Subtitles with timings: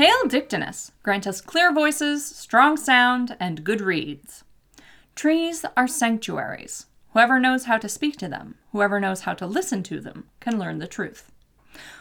[0.00, 4.44] Hail Dictinus, grant us clear voices, strong sound, and good reeds.
[5.14, 6.86] Trees are sanctuaries.
[7.12, 10.58] Whoever knows how to speak to them, whoever knows how to listen to them, can
[10.58, 11.30] learn the truth.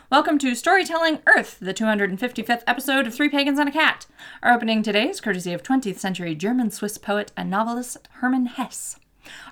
[0.10, 4.06] Welcome to Storytelling Earth, the 255th episode of Three Pagans and a Cat.
[4.42, 8.96] Our opening today is courtesy of 20th century German Swiss poet and novelist Hermann Hesse.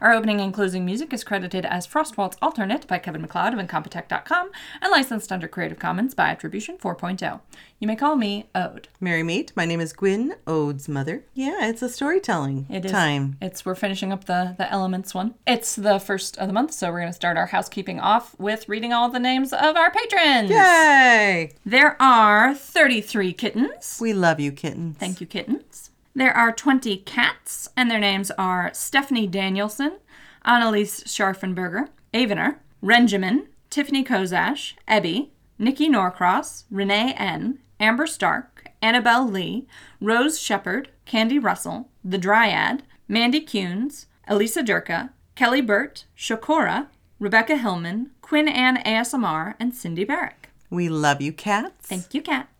[0.01, 4.51] Our opening and closing music is credited as Frostwaltz Alternate by Kevin MacLeod of Incompetech.com
[4.81, 7.41] and licensed under Creative Commons by Attribution 4.0.
[7.79, 8.87] You may call me Ode.
[8.99, 9.51] Merry meet.
[9.55, 11.23] My name is Gwyn, Ode's mother.
[11.33, 13.37] Yeah, it's a storytelling It is time.
[13.41, 15.35] It's we're finishing up the the elements one.
[15.45, 18.93] It's the first of the month, so we're gonna start our housekeeping off with reading
[18.93, 20.49] all the names of our patrons.
[20.49, 21.51] Yay!
[21.65, 23.99] There are 33 kittens.
[24.01, 24.97] We love you, kittens.
[24.97, 25.86] Thank you, kittens.
[26.17, 29.99] There are 20 cats, and their names are Stephanie Danielson,
[30.43, 39.67] Annalise Scharfenberger, Avener, Renjamin, Tiffany Kozash, Ebby, Nikki Norcross, Renee N., Amber Stark, Annabelle Lee,
[40.01, 46.87] Rose Shepard, Candy Russell, The Dryad, Mandy Kuhns, Elisa Durka, Kelly Burt, Shakora,
[47.19, 50.49] Rebecca Hillman, Quinn Ann ASMR, and Cindy Barrick.
[50.71, 51.85] We love you, cats.
[51.85, 52.56] Thank you, cats.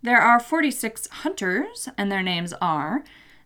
[0.00, 3.02] There are 46 hunters, and their names are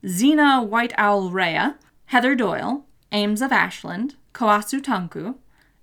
[0.07, 5.37] Zena White Owl Rhea, Heather Doyle, Ames of Ashland, Kawasu Tanku,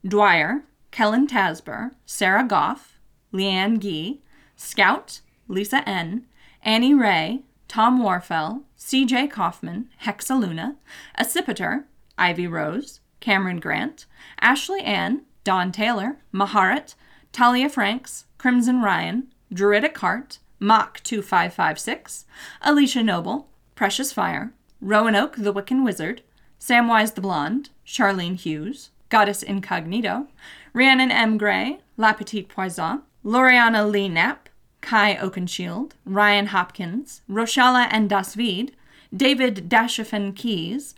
[0.08, 3.00] Dwyer, Kellen Tasber, Sarah Goff,
[3.34, 4.22] Leanne Gee,
[4.56, 6.26] Scout, Lisa N.,
[6.61, 10.76] Annie Ray, Tom Warfell, CJ Kaufman, Hexaluna,
[11.17, 11.86] Accipiter,
[12.17, 14.05] Ivy Rose, Cameron Grant,
[14.39, 16.95] Ashley Ann, Don Taylor, Maharat,
[17.32, 22.25] Talia Franks, Crimson Ryan, Druidic Heart, Mach 2556,
[22.61, 26.21] Alicia Noble, Precious Fire, Roanoke the Wiccan Wizard,
[26.59, 30.27] Samwise the Blonde, Charlene Hughes, Goddess Incognito,
[30.73, 31.37] Rhiannon M.
[31.37, 34.49] Gray, La Petite Poison, Loriana Lee Knapp,
[34.81, 38.71] Kai Oakenshield, Ryan Hopkins, Roshala and Dasvid,
[39.15, 40.95] David Dashifen Keys,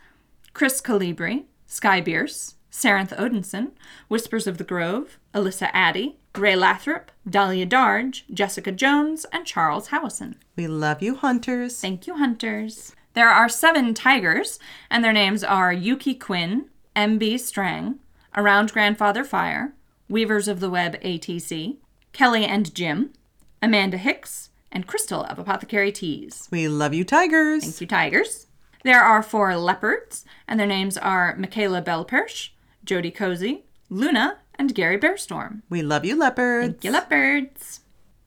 [0.52, 3.70] Chris Calibri, Sky Bierce, Saranth Odinson,
[4.08, 10.36] Whispers of the Grove, Alyssa Addy, Ray Lathrop, Dahlia Darge, Jessica Jones, and Charles Howison.
[10.56, 11.80] We love you, hunters.
[11.80, 12.94] Thank you, hunters.
[13.14, 14.58] There are seven tigers,
[14.90, 17.36] and their names are Yuki Quinn, M.B.
[17.38, 17.98] Strang,
[18.34, 19.74] Around Grandfather Fire,
[20.08, 21.76] Weavers of the Web ATC,
[22.12, 23.12] Kelly and Jim,
[23.60, 26.48] Amanda Hicks, and Crystal of Apothecary Teas.
[26.50, 27.62] We love you, tigers.
[27.62, 28.46] Thank you, tigers.
[28.84, 32.50] There are four leopards, and their names are Michaela Belpersh,
[32.84, 35.62] Jody Cozy, Luna, and Gary Bearstorm.
[35.68, 36.68] We love you, leopards.
[36.68, 37.80] Thank you, leopards.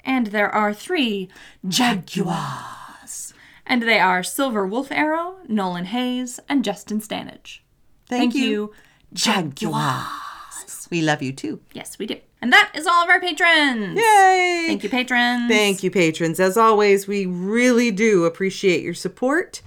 [0.03, 1.29] And there are three
[1.66, 3.34] jaguars,
[3.66, 7.59] and they are Silver Wolf Arrow, Nolan Hayes, and Justin Stanage.
[8.07, 8.73] Thank, Thank you,
[9.13, 10.90] jaguars.
[10.91, 11.62] We love you too.
[11.72, 12.19] Yes, we do.
[12.46, 13.98] And that is all of our patrons.
[13.98, 14.66] Yay!
[14.68, 15.50] Thank you, patrons.
[15.50, 16.40] Thank you, patrons.
[16.40, 19.64] As always, we really do appreciate your support.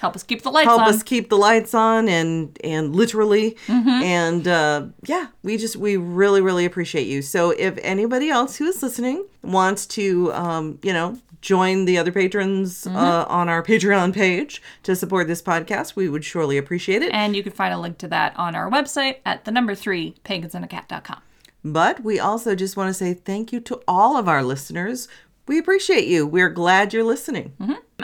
[0.00, 0.88] Help us keep the lights Help on.
[0.88, 3.88] us keep the lights on and and literally Mm-hmm.
[3.88, 7.22] and uh, yeah, we just we really really appreciate you.
[7.22, 12.10] So if anybody else who is listening wants to um, you know join the other
[12.10, 12.96] patrons Mm-hmm.
[12.96, 17.12] uh, on our Patreon page to support this podcast, we would surely appreciate it.
[17.12, 20.16] and you can find a link to that on our website at the number three
[20.24, 21.20] pagansandacat.com.
[21.64, 25.08] But we also just want to say thank you to all of our listeners.
[25.46, 26.26] We appreciate you.
[26.26, 27.54] We're glad you're listening.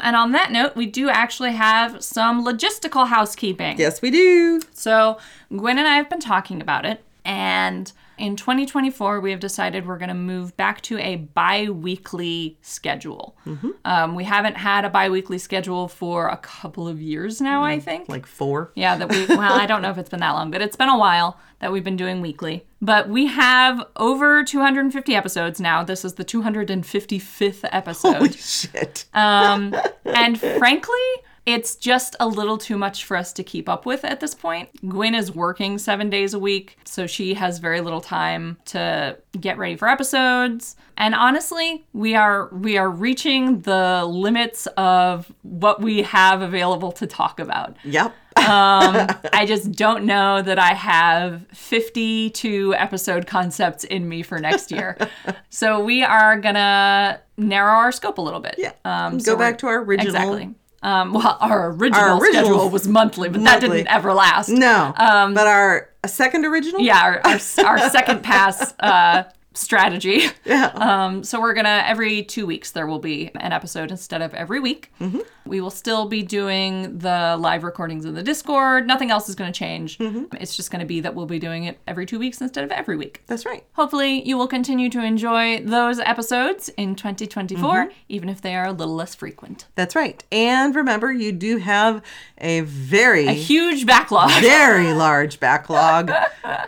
[0.03, 3.79] And on that note, we do actually have some logistical housekeeping.
[3.79, 4.61] Yes, we do.
[4.73, 5.19] So,
[5.51, 9.99] Gwyn and I have been talking about it, and in 2024, we have decided we're
[9.99, 13.37] going to move back to a bi weekly schedule.
[13.85, 17.81] Um, we haven't had a bi weekly schedule for a couple of years now, I
[17.81, 18.09] think.
[18.09, 18.71] Like four.
[18.75, 20.89] Yeah, that we, well, I don't know if it's been that long, but it's been
[20.89, 22.67] a while that we've been doing weekly.
[22.83, 25.83] But we have over 250 episodes now.
[25.83, 28.17] This is the 255th episode.
[28.17, 29.07] Holy shit.
[29.15, 29.75] Um,
[30.05, 30.95] and frankly,
[31.47, 34.71] it's just a little too much for us to keep up with at this point.
[34.89, 39.59] Gwyn is working seven days a week, so she has very little time to get
[39.59, 40.77] ready for episodes.
[40.97, 47.07] And honestly, we are we are reaching the limits of what we have available to
[47.07, 47.77] talk about.
[47.85, 48.15] yep.
[48.37, 48.47] Um,
[49.33, 54.99] I just don't know that I have 52 episode concepts in me for next year.
[55.51, 58.57] so we are gonna narrow our scope a little bit.
[58.59, 58.73] Yeah.
[58.85, 60.15] Um, Go back to our original.
[60.15, 60.55] Exactly.
[60.85, 64.51] Um, well, our original, Our original schedule was monthly, but that didn't ever last.
[64.51, 64.93] No.
[65.33, 66.81] but our second original?
[66.81, 70.23] Um, Yeah, our, our, our second pass uh, strategy.
[70.45, 70.67] Yeah.
[70.75, 74.61] Um, so we're gonna every two weeks there will be an episode instead of every
[74.61, 74.93] week.
[75.01, 75.21] Mm-hmm.
[75.47, 78.87] We will still be doing the live recordings in the Discord.
[78.87, 79.97] Nothing else is gonna change.
[79.99, 80.37] Mm-hmm.
[80.39, 82.97] It's just gonna be that we'll be doing it every two weeks instead of every
[82.97, 83.23] week.
[83.27, 83.65] That's right.
[83.73, 87.91] Hopefully, you will continue to enjoy those episodes in 2024, Mm-hmm.
[88.11, 89.65] even if they are a little less frequent.
[89.77, 90.23] That's right.
[90.31, 92.03] And remember, you do have
[92.39, 94.31] a very, A huge backlog.
[94.43, 96.11] very large backlog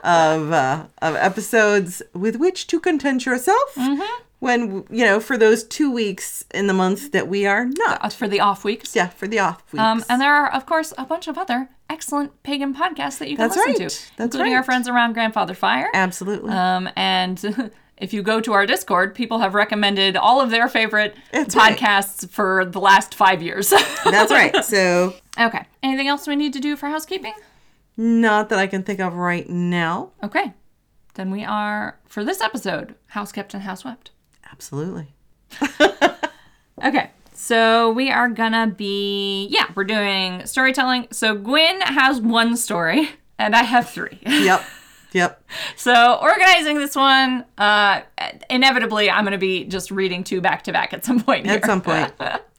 [0.02, 3.74] of uh, of episodes with which to content yourself.
[3.74, 4.22] Mm-hmm.
[4.38, 8.08] When you know, for those two weeks in the month that we are not, Uh,
[8.10, 8.94] for the off weeks.
[8.94, 9.82] yeah, for the off weeks.
[9.82, 13.36] Um, and there are, of course, a bunch of other excellent pagan podcasts that you
[13.36, 13.88] can That's listen right.
[13.90, 15.88] to, That's including our friends around Grandfather Fire.
[15.94, 16.52] Absolutely.
[16.52, 21.16] Um, and if you go to our Discord, people have recommended all of their favorite
[21.32, 21.74] That's right.
[21.76, 23.70] podcasts for the last five years.
[24.04, 24.54] That's right.
[24.64, 25.64] So, okay.
[25.82, 27.34] Anything else we need to do for housekeeping?
[27.98, 30.10] not that I can think of right now.
[30.22, 30.52] Okay.
[31.16, 34.12] Then we are, for this episode, house kept and house wept.
[34.50, 35.14] Absolutely.
[36.84, 37.10] Okay.
[37.32, 41.08] So we are gonna be, yeah, we're doing storytelling.
[41.10, 44.20] So Gwyn has one story, and I have three.
[44.26, 44.62] Yep.
[45.12, 45.42] Yep.
[45.76, 48.02] So organizing this one, uh,
[48.50, 51.46] inevitably, I'm gonna be just reading two back to back at some point.
[51.46, 51.56] Here.
[51.56, 52.12] At some point.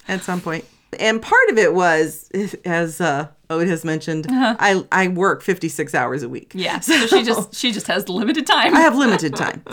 [0.07, 0.65] At some point.
[0.99, 2.29] And part of it was,
[2.65, 6.53] as uh, Ode has mentioned, I I work 56 hours a week.
[6.55, 6.63] Uh-huh.
[6.63, 6.79] Yeah.
[6.79, 8.75] So she just she just has limited time.
[8.75, 9.63] I have limited time.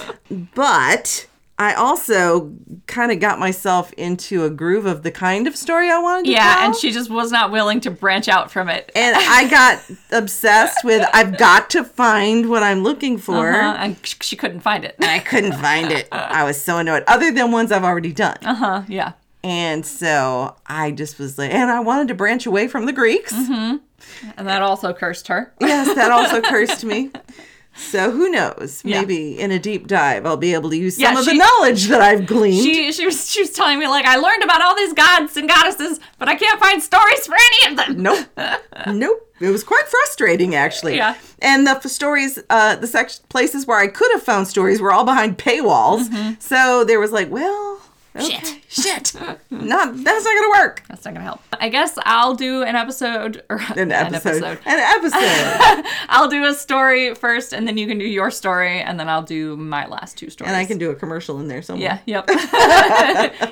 [0.54, 1.26] But
[1.56, 2.52] I also
[2.88, 6.32] kind of got myself into a groove of the kind of story I wanted to
[6.32, 6.64] yeah, tell.
[6.66, 8.90] and she just was not willing to branch out from it.
[8.96, 13.52] and I got obsessed with I've got to find what I'm looking for.
[13.52, 14.96] Uh, and she couldn't find it.
[15.00, 16.08] I couldn't find it.
[16.10, 17.04] I was so annoyed.
[17.06, 18.38] Other than ones I've already done.
[18.42, 18.82] Uh huh.
[18.88, 19.12] Yeah.
[19.44, 23.32] And so I just was like, and I wanted to branch away from the Greeks.
[23.32, 23.80] And
[24.36, 25.52] that also cursed her.
[25.60, 27.10] Yes, that also cursed me.
[27.76, 28.82] So who knows?
[28.84, 29.00] Yeah.
[29.00, 31.38] Maybe in a deep dive, I'll be able to use some Yeah, of she- the
[31.44, 32.62] knowledge that I've gleaned.
[32.64, 35.48] She she was she was telling me like I learned about all these gods and
[35.48, 38.02] goddesses, but I can't find stories for any of them.
[38.02, 38.26] nope,
[38.86, 39.20] nope.
[39.40, 40.96] It was quite frustrating, actually.
[40.96, 41.16] Yeah.
[41.40, 44.92] And the f- stories, uh, the sex- places where I could have found stories were
[44.92, 46.40] all behind paywalls.
[46.40, 47.80] So there was like, well,
[48.16, 48.26] okay.
[48.26, 48.62] Shit.
[48.68, 49.14] shit,
[49.50, 50.82] not that's not gonna work.
[50.88, 51.40] That's not gonna help.
[51.60, 57.14] I guess I'll do an episode or An episode, an episode, I'll do a story
[57.14, 60.30] first, and then you can do your story, and then I'll do my last two
[60.30, 60.48] stories.
[60.48, 62.00] and I can do a commercial in there somewhere.
[62.06, 62.24] Yeah.
[62.26, 62.30] Yep.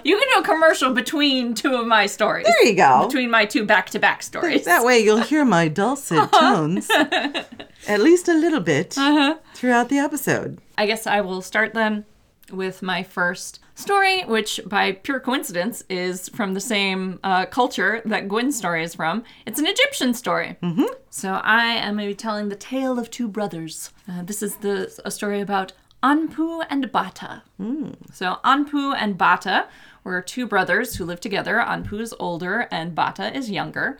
[0.05, 2.47] you can do a commercial between two of my stories.
[2.47, 3.07] There you go.
[3.07, 4.65] Between my two back-to-back stories.
[4.65, 9.37] That way you'll hear my dulcet tones at least a little bit Uh-huh.
[9.55, 10.59] throughout the episode.
[10.79, 12.05] I guess I will start then
[12.51, 18.29] with my first story, which by pure coincidence is from the same uh, culture that
[18.29, 19.25] Gwyn's story is from.
[19.47, 20.57] It's an Egyptian story.
[20.63, 20.85] Mm-hmm.
[21.11, 23.91] So I am going to be telling the tale of two brothers.
[24.09, 27.43] Uh, this is the a story about Anpu and Bata.
[28.13, 29.69] So Anpu and Bata
[30.05, 31.57] were two brothers who lived together.
[31.59, 33.99] Anpu is older and Bata is younger.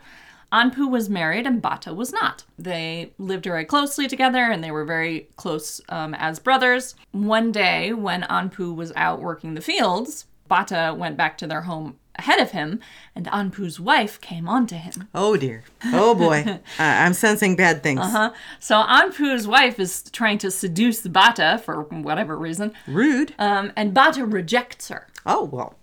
[0.53, 2.43] Anpu was married and Bata was not.
[2.59, 6.95] They lived very closely together and they were very close um, as brothers.
[7.11, 11.97] One day, when Anpu was out working the fields, Bata went back to their home
[12.15, 12.79] ahead of him,
[13.15, 15.09] and Anpu's wife came on to him.
[15.15, 15.63] Oh dear.
[15.85, 16.43] Oh boy.
[16.47, 18.01] uh, I'm sensing bad things.
[18.01, 18.31] Uh-huh.
[18.59, 23.33] So Anpu's wife is trying to seduce Bata for whatever reason, Rude.
[23.39, 25.07] um, and Bata rejects her.
[25.25, 25.75] Oh well.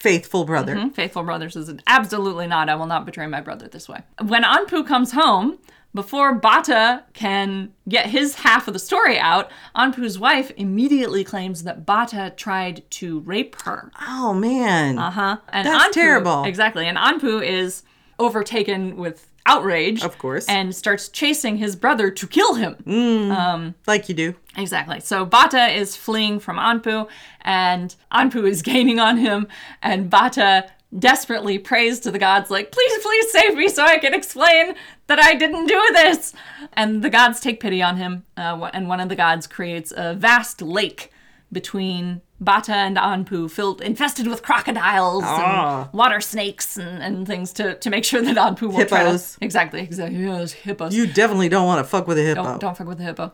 [0.00, 0.74] Faithful brother.
[0.76, 0.88] Mm-hmm.
[0.90, 2.68] Faithful brothers is absolutely not.
[2.68, 4.00] I will not betray my brother this way.
[4.26, 5.58] When Anpu comes home,
[5.94, 11.84] before Bata can get his half of the story out, Anpu's wife immediately claims that
[11.84, 13.90] Bata tried to rape her.
[14.08, 14.98] Oh man.
[14.98, 15.36] Uh huh.
[15.50, 16.44] And That's Anpu- terrible.
[16.44, 16.86] Exactly.
[16.86, 17.82] And Anpu is
[18.18, 20.02] overtaken with outrage.
[20.02, 20.46] Of course.
[20.48, 23.74] And starts chasing his brother to kill him.
[23.86, 24.34] like you do.
[24.56, 25.00] Exactly.
[25.00, 27.08] So Bata is fleeing from Anpu,
[27.42, 29.48] and Anpu is gaining on him,
[29.82, 34.12] and Bata desperately prays to the gods, like, please, please save me so I can
[34.12, 34.74] explain
[35.06, 36.34] that I didn't do this.
[36.72, 40.14] And the gods take pity on him, uh, and one of the gods creates a
[40.14, 41.12] vast lake
[41.52, 45.84] between Bata and Anpu, filled infested with crocodiles Ah.
[45.90, 49.06] and water snakes and, and things to, to make sure that Anpu won't try to-
[49.10, 49.36] Hippos.
[49.40, 50.18] exactly, exactly.
[50.24, 50.94] Yes, hippos.
[50.94, 52.42] You definitely don't want to fuck with a hippo.
[52.42, 53.32] Don't, don't fuck with the hippo.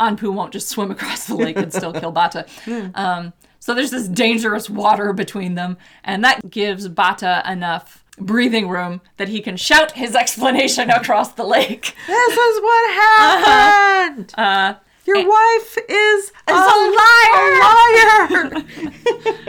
[0.00, 2.46] Anpu won't just swim across the lake and still kill Bata.
[2.94, 9.00] Um, so there's this dangerous water between them, and that gives Bata enough breathing room
[9.16, 11.94] that he can shout his explanation across the lake.
[12.06, 14.32] This is what happened.
[14.38, 14.74] Uh,
[15.08, 17.60] Your wife is a, a liar!
[17.64, 18.64] liar.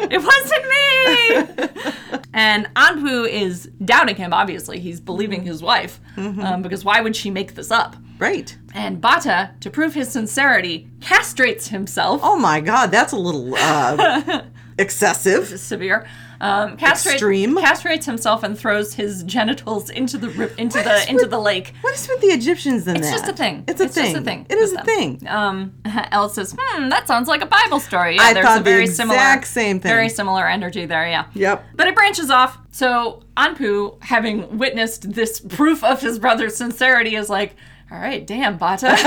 [0.09, 2.19] it wasn't me!
[2.33, 4.79] and Anpu is doubting him, obviously.
[4.79, 7.97] He's believing his wife, um, because why would she make this up?
[8.19, 8.57] Right.
[8.73, 12.21] And Bata, to prove his sincerity, castrates himself.
[12.23, 14.43] Oh my God, that's a little uh,
[14.77, 15.59] excessive.
[15.59, 16.07] Severe.
[16.41, 17.57] Um, castrate, Extreme.
[17.57, 20.27] Castrates himself and throws his genitals into the
[20.57, 21.73] into the into the lake.
[21.81, 23.17] What is with the Egyptians in It's that?
[23.17, 23.65] just a thing.
[23.67, 24.05] It's a It's thing.
[24.13, 24.85] just a thing It is a them.
[24.85, 25.27] thing.
[25.27, 25.73] Um,
[26.11, 28.69] Elle says, "Hmm, that sounds like a Bible story." Yeah, I there's thought a the
[28.69, 29.89] very exact similar, same thing.
[29.89, 31.07] Very similar energy there.
[31.09, 31.25] Yeah.
[31.33, 31.65] Yep.
[31.75, 32.57] But it branches off.
[32.71, 37.55] So Anpu, having witnessed this proof of his brother's sincerity, is like,
[37.91, 38.87] "All right, damn, Bata.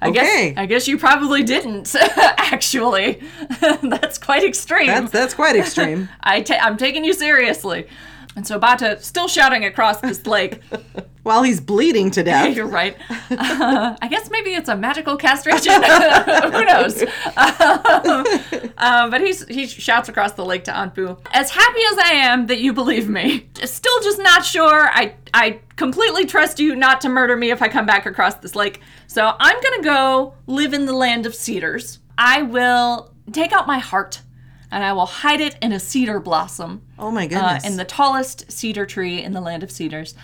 [0.00, 0.50] I Okay.
[0.52, 3.20] guess I guess you probably didn't actually.
[3.82, 4.86] That's quite extreme.
[4.86, 6.08] That's that's quite extreme.
[6.20, 7.86] I ta- I'm taking you seriously."
[8.34, 10.60] And so Bata, still shouting across this lake,
[11.22, 12.56] While he's bleeding to death.
[12.56, 12.96] You're right.
[13.30, 15.74] Uh, I guess maybe it's a magical castration.
[15.82, 17.02] Who knows?
[18.78, 21.18] Um, but he's, he shouts across the lake to Anpu.
[21.32, 24.88] As happy as I am that you believe me, still just not sure.
[24.92, 28.56] I I completely trust you not to murder me if I come back across this
[28.56, 28.80] lake.
[29.06, 32.00] So I'm gonna go live in the land of cedars.
[32.18, 34.20] I will take out my heart.
[34.72, 37.64] And I will hide it in a cedar blossom Oh my uh, goodness.
[37.66, 40.14] in the tallest cedar tree in the land of cedars.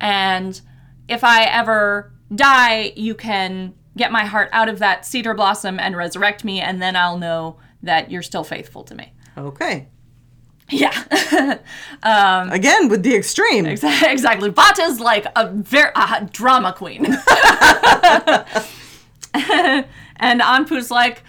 [0.00, 0.60] And
[1.08, 5.96] if I ever die, you can get my heart out of that cedar blossom and
[5.96, 9.12] resurrect me, and then I'll know that you're still faithful to me.
[9.36, 9.88] okay.
[10.70, 10.92] Yeah,
[12.02, 13.64] Again with the extreme.
[13.66, 14.50] exactly.
[14.50, 17.06] Bata's like a very uh, drama queen.
[19.34, 21.22] and Anpu's like,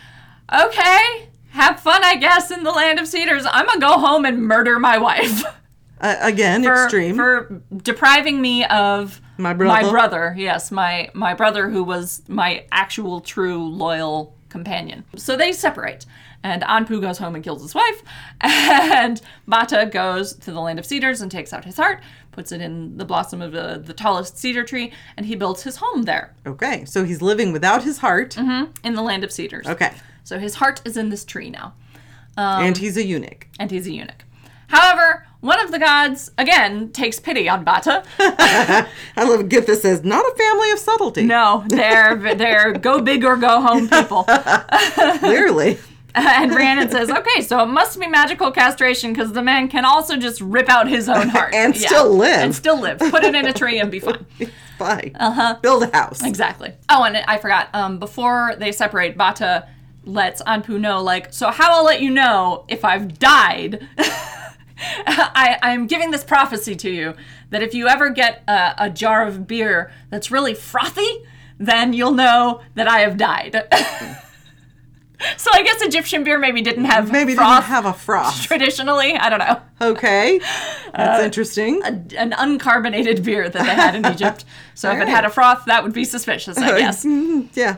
[0.53, 3.45] okay, have fun, I guess, in the land of cedars.
[3.49, 5.43] I'm gonna go home and murder my wife.
[6.01, 7.13] Uh, again, for, extreme.
[7.13, 9.83] for depriving me of My brother.
[9.83, 15.03] My brother, yes, my my brother who was my actual true loyal companion.
[15.17, 16.05] So they separate.
[16.41, 18.01] And Anpu goes home and kills his wife,
[18.41, 22.01] and Bata goes to the land of cedars and takes out his heart,
[22.31, 25.75] puts it in the blossom of the, the tallest cedar tree, and he builds his
[25.75, 26.85] home there okay.
[26.85, 28.37] So he's living without his heart.
[28.37, 29.67] in the land of cedars.
[29.67, 29.91] Okay.
[30.23, 31.73] So his heart is in this tree now.
[32.37, 33.47] and he's a eunuch.
[33.59, 34.23] and he's a eunuch.
[34.67, 38.03] However, one of the gods, again, takes pity on Bata.
[38.19, 41.23] I love get this as not a family of subtlety.
[41.23, 44.23] No, they're they're go big or go home people.
[45.19, 45.77] Clearly.
[46.15, 50.17] And Rhiannon says, "Okay, so it must be magical castration because the man can also
[50.17, 52.39] just rip out his own heart And still live.
[52.39, 52.97] and still live.
[52.97, 54.25] Put it in a tree and be fine."
[54.79, 55.11] Fine.
[55.19, 55.57] Uh-huh.
[55.61, 56.23] Build a house.
[56.23, 56.73] Exactly.
[56.89, 57.69] Oh, and I forgot.
[57.75, 59.67] Um, before they separate, Bata
[60.03, 63.87] lets Anpu know, like, so how I'll let you know if I've died.
[64.81, 67.15] I, I'm giving this prophecy to you
[67.49, 71.23] that if you ever get a, a jar of beer that's really frothy,
[71.57, 73.67] then you'll know that I have died.
[75.37, 78.41] so I guess Egyptian beer maybe didn't have Maybe froth didn't have a froth.
[78.47, 79.15] traditionally.
[79.15, 79.61] I don't know.
[79.81, 80.39] Okay.
[80.89, 81.83] Uh, That's interesting.
[81.83, 84.43] An uncarbonated beer that they had in Egypt.
[84.73, 87.05] So if it had a froth, that would be suspicious, I guess.
[87.05, 87.77] Mhm, yeah.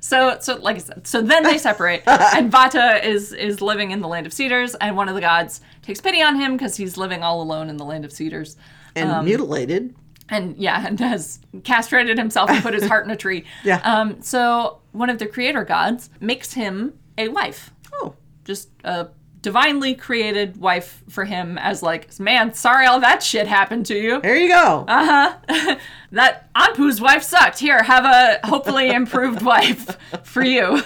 [0.00, 4.00] So, so like I said, so then they separate, and Bata is is living in
[4.00, 6.96] the land of cedars, and one of the gods takes pity on him because he's
[6.96, 8.56] living all alone in the land of cedars,
[8.94, 9.96] And Um, mutilated.
[10.28, 13.44] and yeah, and has castrated himself and put his heart in a tree.
[13.64, 13.80] Yeah.
[13.82, 14.22] Um.
[14.22, 18.14] So one of the creator gods makes him a wife, Oh.
[18.44, 19.08] just a
[19.40, 24.20] divinely created wife for him as like, man, sorry all that shit happened to you.
[24.20, 24.84] There you go.
[24.88, 25.76] Uh-huh.
[26.12, 27.58] that Anpu's wife sucked.
[27.60, 30.82] Here, have a hopefully improved wife for you.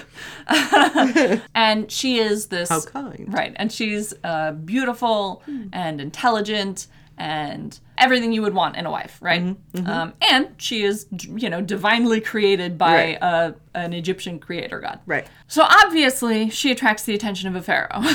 [1.55, 3.25] and she is this How kind.
[3.33, 5.41] right, and she's uh, beautiful
[5.71, 6.87] and intelligent
[7.23, 9.41] and everything you would want in a wife, right?
[9.41, 11.05] Mm-hmm, Um, and she is,
[11.43, 13.17] you know, divinely created by Right.
[13.21, 14.99] uh, an Egyptian creator god.
[15.05, 15.25] Right.
[15.47, 18.03] So obviously, she attracts the attention of a pharaoh.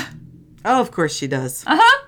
[0.65, 1.63] Oh, of course she does.
[1.65, 2.05] Uh-huh.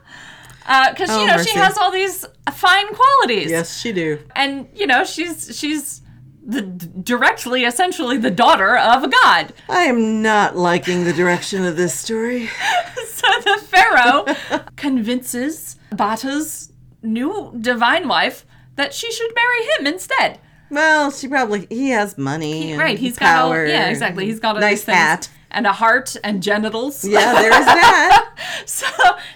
[0.68, 1.52] Uh, Because, Oh, you know, mercy.
[1.52, 3.50] she has all these fine qualities.
[3.50, 4.20] Yes, she do.
[4.36, 6.02] and you know she's she's
[6.46, 11.78] the directly essentially the daughter of a god I am not liking the direction of
[11.78, 12.48] this story.
[13.20, 14.26] so the pharaoh
[14.76, 16.71] convinces bata's
[17.02, 20.40] new divine wife that she should marry him instead
[20.70, 23.66] Well, she probably he has money and right he's power.
[23.66, 25.30] got all, yeah exactly he's got a nice hat.
[25.52, 28.36] and a heart and genitals Yeah, there is that.
[28.66, 28.88] so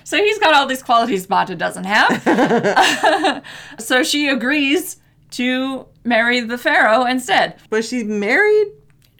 [0.04, 3.44] so he's got all these qualities bata doesn't have
[3.80, 4.98] so she agrees
[5.32, 8.68] to marry the pharaoh instead Was she married?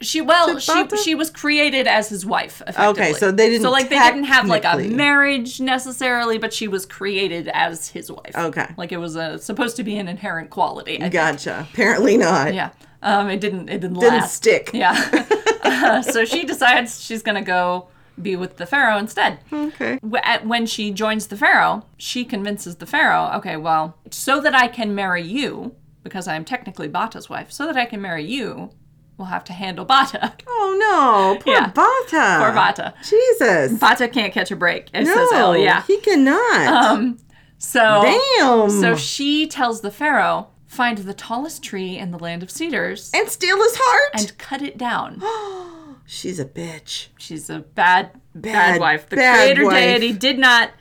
[0.02, 2.62] She well, she she was created as his wife.
[2.68, 2.88] Effectively.
[2.88, 6.68] Okay, so they didn't So like they didn't have like a marriage necessarily, but she
[6.68, 8.36] was created as his wife.
[8.36, 8.68] Okay.
[8.78, 10.98] Like it was a, supposed to be an inherent quality.
[10.98, 11.14] I think.
[11.14, 11.68] Gotcha.
[11.72, 12.54] Apparently not.
[12.54, 12.72] Yeah.
[13.02, 13.30] Um.
[13.30, 13.70] It didn't.
[13.70, 14.36] It didn't, Didn't last.
[14.36, 14.72] stick.
[14.74, 15.26] Yeah.
[15.66, 17.88] Uh, so she decides she's gonna go
[18.22, 19.40] be with the pharaoh instead.
[19.52, 19.98] Okay.
[20.02, 24.94] When she joins the pharaoh, she convinces the pharaoh, okay, well, so that I can
[24.96, 28.72] marry you, because I am technically Bata's wife, so that I can marry you,
[29.18, 30.34] will have to handle Bata.
[30.48, 31.68] Oh no, poor Yeah.
[31.68, 32.38] Bata.
[32.44, 32.94] Poor Bata.
[33.04, 33.78] Jesus.
[33.80, 35.84] Bata can't catch a break, it no, says Elle, yeah.
[35.84, 36.68] he cannot.
[36.68, 37.18] Um,
[37.58, 38.02] so,
[38.40, 38.70] Damn.
[38.70, 43.30] so she tells the Pharaoh, find the tallest tree in the land of cedars and
[43.30, 44.12] steal his heart.
[44.16, 45.22] and cut it down.
[46.06, 47.08] She's a bitch.
[47.18, 49.10] She's a bad, bad, Bad, wife.
[49.10, 49.74] The bad creator wife.
[49.74, 50.72] deity did not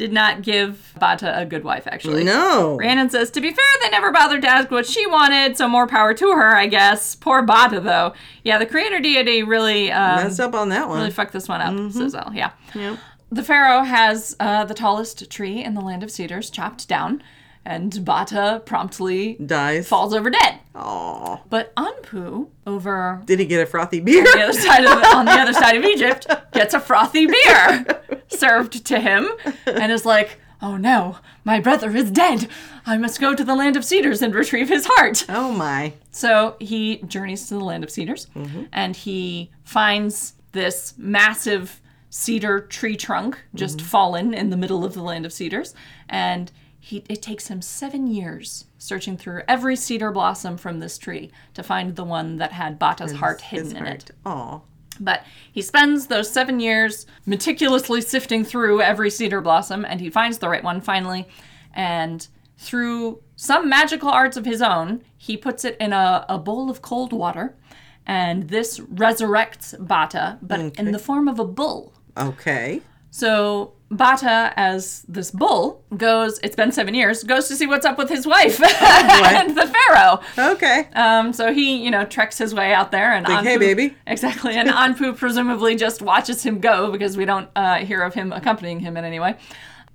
[0.00, 2.24] did not give Bata a good wife, actually.
[2.24, 2.78] No.
[2.78, 5.86] Rhiannon says, to be fair, they never bothered to ask what she wanted, so more
[5.86, 7.14] power to her, I guess.
[7.14, 8.14] Poor Bata, though.
[8.42, 11.00] Yeah, the creator deity really, um, Messed up on that one.
[11.00, 12.32] really fucked this one up, says Elle.
[12.34, 12.52] Yeah.
[12.74, 12.98] Yep.
[13.30, 17.22] The pharaoh has uh, the tallest tree in the land of cedars chopped down,
[17.64, 19.88] and Bata promptly Dies.
[19.88, 20.60] falls over dead.
[20.74, 21.40] Aw.
[21.48, 24.24] But Anpu, over Did he get a frothy beer?
[24.24, 27.86] the other side of on the other side of Egypt, gets a frothy beer
[28.28, 29.28] served to him,
[29.66, 32.48] and is like, "Oh no, my brother is dead.
[32.86, 35.92] I must go to the land of cedars and retrieve his heart." oh my.
[36.10, 38.64] So he journeys to the land of cedars, mm-hmm.
[38.72, 43.86] and he finds this massive cedar tree trunk just mm-hmm.
[43.86, 45.74] fallen in the middle of the land of cedars,
[46.08, 46.50] and
[46.90, 51.62] he it takes him seven years searching through every cedar blossom from this tree to
[51.62, 54.10] find the one that had Bata's heart hidden His in heart.
[54.10, 54.10] it.
[54.26, 54.60] Aw.
[54.98, 60.38] But he spends those seven years meticulously sifting through every cedar blossom, and he finds
[60.38, 61.26] the right one finally.
[61.72, 62.26] And
[62.58, 66.82] through some magical arts of his own, he puts it in a, a bowl of
[66.82, 67.56] cold water,
[68.04, 71.94] and this resurrects Bata, but in the form of a bull.
[72.16, 72.82] Okay.
[73.10, 77.98] So Bata, as this bull, goes, it's been seven years, goes to see what's up
[77.98, 80.20] with his wife and the pharaoh.
[80.52, 80.86] Okay.
[80.94, 84.54] Um, so he, you know, treks his way out there and Like, "Hey, baby." Exactly.
[84.54, 88.78] And Anpu presumably just watches him go because we don't uh, hear of him accompanying
[88.78, 89.36] him in any way.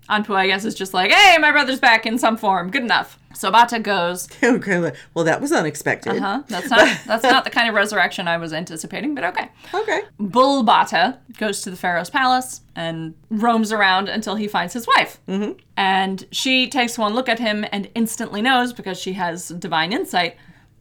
[0.09, 2.69] Anpu, I guess, is just like, hey, my brother's back in some form.
[2.69, 3.17] Good enough.
[3.35, 4.91] So Bata goes, okay.
[5.13, 6.17] Well, that was unexpected.
[6.17, 6.43] Uh huh?
[6.47, 9.49] That's not that's not the kind of resurrection I was anticipating, but okay.
[9.73, 10.01] Okay.
[10.19, 15.19] Bull Bata goes to the pharaoh's palace and roams around until he finds his wife.
[15.27, 15.59] Mm-hmm.
[15.77, 20.37] And she takes one look at him and instantly knows because she has divine insight.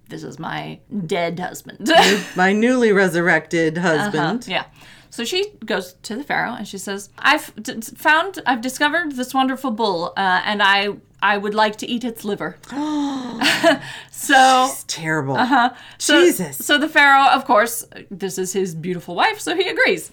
[0.09, 1.91] This is my dead husband.
[2.37, 4.47] My newly resurrected husband.
[4.47, 4.65] yeah.
[5.15, 9.33] So she goes to the pharaoh and she says, "I've d- found, I've discovered this
[9.33, 10.89] wonderful bull, uh, and I,
[11.23, 12.57] I would like to eat its liver."
[14.11, 15.37] so It's terrible.
[15.99, 16.59] so, Jesus.
[16.59, 20.11] So the Pharaoh, of course, this is his beautiful wife, so he agrees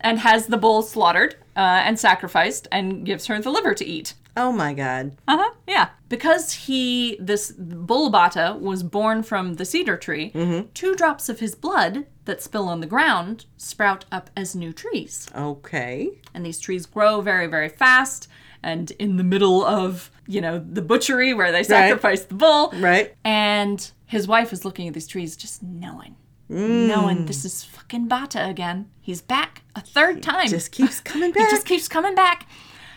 [0.00, 4.12] and has the bull slaughtered uh, and sacrificed and gives her the liver to eat.
[4.36, 5.16] Oh my God.
[5.26, 5.54] Uh huh.
[5.66, 5.88] Yeah.
[6.12, 10.68] Because he, this bull Bata, was born from the cedar tree, mm-hmm.
[10.74, 15.26] two drops of his blood that spill on the ground sprout up as new trees.
[15.34, 16.10] Okay.
[16.34, 18.28] And these trees grow very, very fast.
[18.62, 23.14] And in the middle of, you know, the butchery where they sacrifice the bull, Right.
[23.24, 26.16] and his wife is looking at these trees, just knowing,
[26.50, 26.88] mm.
[26.88, 28.90] knowing this is fucking Bata again.
[29.00, 30.48] He's back a third time.
[30.48, 32.46] Just keeps coming he back just keeps coming back.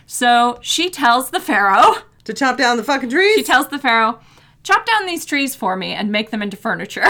[0.04, 2.02] So she tells the pharaoh.
[2.26, 3.36] To chop down the fucking trees.
[3.36, 4.20] She tells the pharaoh,
[4.62, 7.06] "Chop down these trees for me and make them into furniture."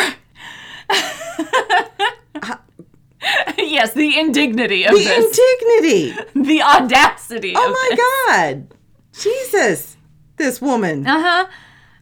[3.59, 6.15] yes, the indignity of the this, indignity.
[6.49, 7.55] the audacity.
[7.57, 8.01] Oh my this.
[8.29, 8.75] God.
[9.13, 9.97] Jesus.
[10.37, 11.07] This woman.
[11.07, 11.47] Uh huh.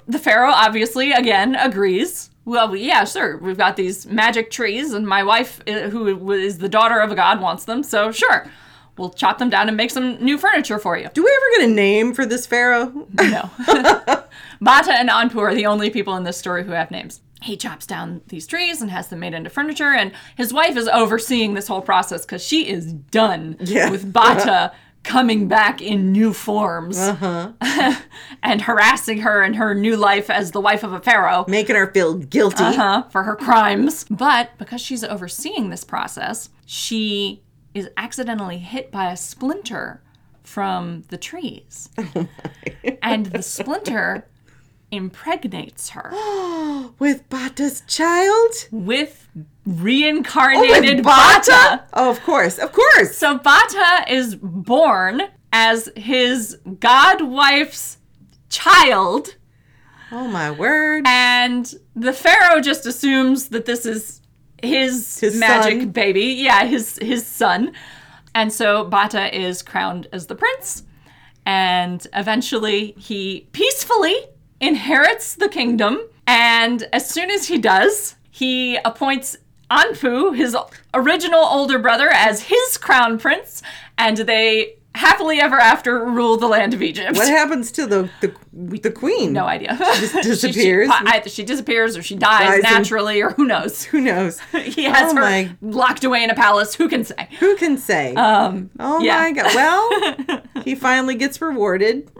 [0.07, 2.31] The pharaoh obviously again agrees.
[2.44, 3.38] Well, yeah, sure.
[3.38, 7.14] We've got these magic trees, and my wife, uh, who is the daughter of a
[7.14, 7.83] god, wants them.
[7.83, 8.50] So sure,
[8.96, 11.09] we'll chop them down and make some new furniture for you.
[11.14, 13.07] Do we ever get a name for this pharaoh?
[13.14, 13.50] No.
[14.61, 17.20] Bata and Anpu are the only people in this story who have names.
[17.42, 20.88] He chops down these trees and has them made into furniture, and his wife is
[20.88, 23.90] overseeing this whole process because she is done Yeah.
[23.90, 26.96] with Bata coming back in new forms
[28.42, 31.92] and harassing her in her new life as the wife of a pharaoh Making her
[31.92, 32.64] feel guilty.
[32.64, 34.04] uh, for her crimes.
[34.09, 37.42] But because she's overseeing this process, she
[37.74, 40.00] is accidentally hit by a splinter
[40.42, 41.90] from the trees.
[42.16, 42.28] Oh
[43.02, 44.26] and the splinter
[44.90, 46.10] impregnates her
[46.98, 48.52] With Bata's child?
[48.70, 51.84] with oh, reincarnated With Bata.
[51.92, 52.58] Oh, of course.
[52.58, 53.16] Of course.
[53.16, 57.98] So Bata is born as his god wife's
[58.50, 59.37] child.
[60.12, 61.04] Oh my word.
[61.06, 64.20] and the pharaoh just assumes that this is
[64.64, 65.90] his, His magic son.
[65.90, 66.24] baby.
[66.24, 67.72] Yeah his his son.
[68.35, 70.83] And so bata is crowned as the prince.
[71.46, 74.16] And eventually he peacefully
[74.61, 75.98] inherits the kingdom.
[76.27, 79.37] And as soon as he does he appoints
[79.70, 80.57] anpu his
[80.92, 83.62] original older brother as his crown prince.
[83.96, 87.16] And they happily ever after rule the land of Egypt.
[87.16, 88.35] What happens to the the,
[88.78, 89.33] the queen?
[89.33, 89.76] no idea.
[89.78, 90.88] just disappears.
[90.92, 93.85] She, she, either she disappears or she dies, Dies naturally, or who knows.
[93.85, 94.40] Who knows?
[94.52, 96.74] He has Oh her my- locked away in a palace.
[96.74, 97.28] Who can say?
[97.40, 98.14] Who can say?
[98.14, 99.16] Um, oh yeah.
[99.18, 99.54] my god.
[99.54, 102.11] Well, he finally gets rewarded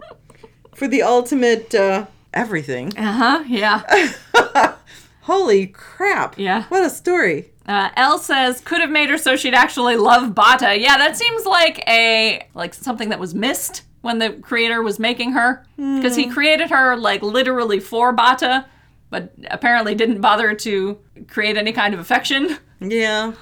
[0.75, 2.97] for the ultimate uh, everything.
[2.97, 3.43] Uh huh.
[3.47, 4.75] Yeah.
[5.21, 6.37] Holy crap.
[6.37, 6.63] Yeah.
[6.65, 7.51] What a story.
[7.67, 10.77] Uh, Elle says could have made her so she'd actually love Bata.
[10.79, 15.31] Yeah, that seems like a like something that was missed when the creator was making
[15.31, 18.67] her, because he created her like literally for Bata,
[19.09, 22.57] but apparently didn't bother to create any kind of affection.
[22.79, 23.33] Yeah.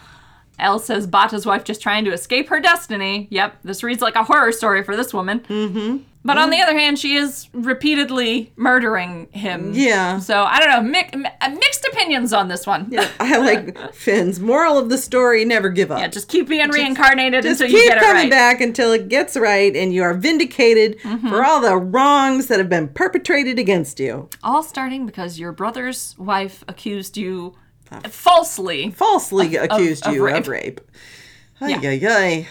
[0.60, 3.28] Elle says Bata's wife just trying to escape her destiny.
[3.30, 5.42] Yep, this reads like a horror story for this woman.
[5.42, 5.98] Mm-hmm.
[6.26, 9.74] But on the other hand, she is repeatedly murdering him.
[9.74, 10.20] Yeah.
[10.20, 12.88] So I don't know, mi- uh, mixed opinions on this one.
[12.90, 16.00] Yeah, I like Finn's moral of the story never give up.
[16.00, 19.10] Yeah, just keep being reincarnated Just until you keep get it coming back until it
[19.10, 21.28] gets right and you are vindicated Mm-hmm.
[21.30, 24.30] for all the wrongs that have been perpetrated against you.
[24.44, 27.56] All starting because your brother's wife accused you
[28.10, 28.92] falsely.
[28.92, 30.36] Falsely accused of you rape.
[30.38, 30.82] of rape.
[31.62, 31.90] Ay, Yeah.
[31.90, 32.48] ay, ay.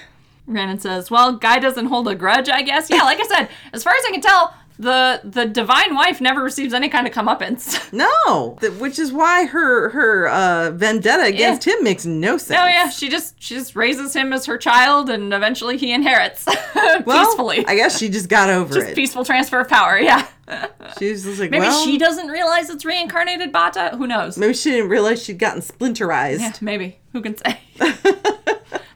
[0.55, 3.83] Rhiannon says, "Well, guy doesn't hold a grudge, I guess." Yeah, like I said, as
[3.83, 7.79] far as I can tell, the the divine wife never receives any kind of comeuppance.
[7.93, 12.59] No, which is why her her uh, vendetta against him makes no sense.
[12.59, 16.47] Oh yeah, she just she just raises him as her child, and eventually he inherits
[17.05, 17.67] Well, peacefully.
[17.67, 18.95] I guess she just got over just it.
[18.97, 19.99] peaceful transfer of power.
[19.99, 20.27] Yeah,
[20.99, 23.95] She's just like, maybe well, she doesn't realize it's reincarnated Bata.
[23.99, 24.39] Who knows?
[24.39, 26.41] maybe she didn't realize she'd gotten splinterized.
[26.41, 26.99] Yeah, maybe.
[27.13, 27.61] Who can say?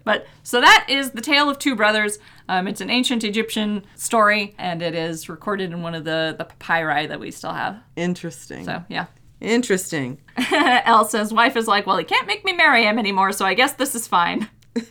[0.07, 2.19] But so that is the tale of two brothers.
[2.49, 6.45] Um, it's an ancient Egyptian story, and it is recorded in one of the the
[6.45, 7.83] papyri that we still have.
[7.97, 8.65] Interesting.
[8.65, 9.07] So yeah.
[9.39, 10.19] Interesting.
[10.51, 13.75] Elsa's wife is like, well, he can't make me marry him anymore, so I guess
[13.75, 14.49] this is fine.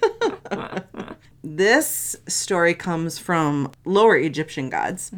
[1.47, 5.11] This story comes from lower Egyptian gods.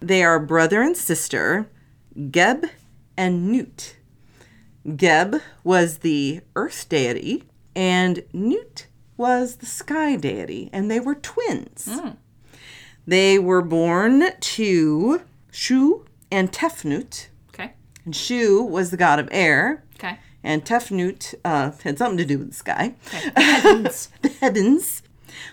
[0.00, 1.68] They are brother and sister,
[2.30, 2.66] Geb
[3.16, 3.96] and Nut.
[4.94, 7.42] Geb was the earth deity,
[7.74, 8.86] and Nut
[9.22, 11.88] was the sky deity, and they were twins.
[13.06, 17.28] They were born to Shu and Tefnut.
[17.54, 17.72] Okay.
[18.04, 20.18] And Shu was the god of air, Okay.
[20.42, 22.94] and Tefnut uh, had something to do with the sky,
[23.36, 24.08] Heavens.
[24.22, 25.02] the heavens.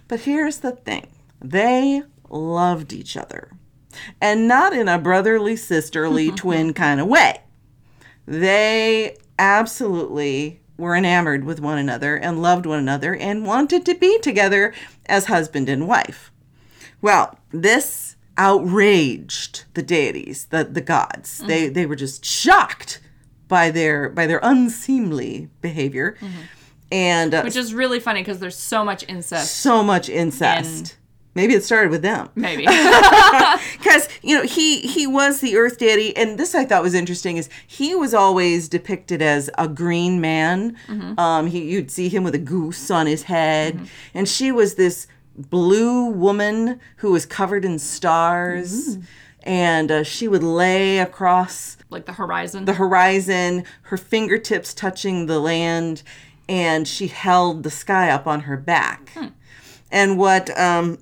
[0.07, 1.07] But here's the thing
[1.39, 3.51] they loved each other,
[4.19, 7.41] and not in a brotherly, sisterly, twin kind of way.
[8.25, 14.17] They absolutely were enamored with one another and loved one another and wanted to be
[14.19, 14.73] together
[15.05, 16.31] as husband and wife.
[17.01, 21.39] Well, this outraged the deities, the, the gods.
[21.39, 23.01] They they were just shocked
[23.47, 26.17] by their by their unseemly behavior.
[26.91, 29.57] And uh, Which is really funny because there's so much incest.
[29.57, 30.95] so much incest.
[31.35, 32.29] Maybe it started with them.
[32.35, 32.65] Maybe.
[33.77, 37.37] Because, you know, he he was the earth deity and this I thought was interesting
[37.37, 40.75] is he was always depicted as a green man.
[41.17, 45.07] Um he you'd see him with a goose on his head and she was this
[45.37, 48.97] blue woman who was covered in stars
[49.43, 52.65] and uh, she would lay across like the horizon.
[52.65, 56.03] the horizon, her fingertips touching the land,
[56.49, 59.15] and she held the sky up on her back.
[59.91, 60.97] And what um,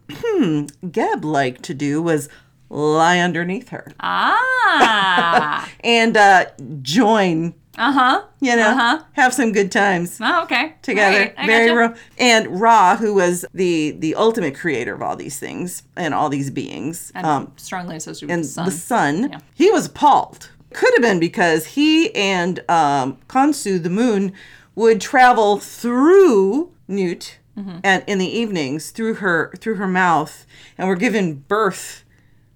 [0.92, 2.30] Geb liked to do was
[2.70, 5.70] lie underneath her ah.
[5.84, 6.46] and uh,
[6.82, 8.24] join, uh huh.
[8.42, 9.04] you know, Uh-huh.
[9.14, 10.74] have some good times Oh, okay.
[10.82, 11.34] together.
[11.38, 11.80] Right, Very gotcha.
[11.80, 16.30] ro- and Ra, who was the the ultimate creator of all these things and all
[16.30, 18.66] these beings, And um, strongly associated and with the sun.
[18.66, 19.40] the sun, Yeah.
[19.54, 20.50] he was appalled.
[20.74, 24.34] Could have been because he and um, Khonsu, the moon,
[24.76, 27.80] would travel through Nut Mm-hmm.
[27.84, 30.46] and in the evenings through her through her mouth,
[30.78, 32.04] and were given birth.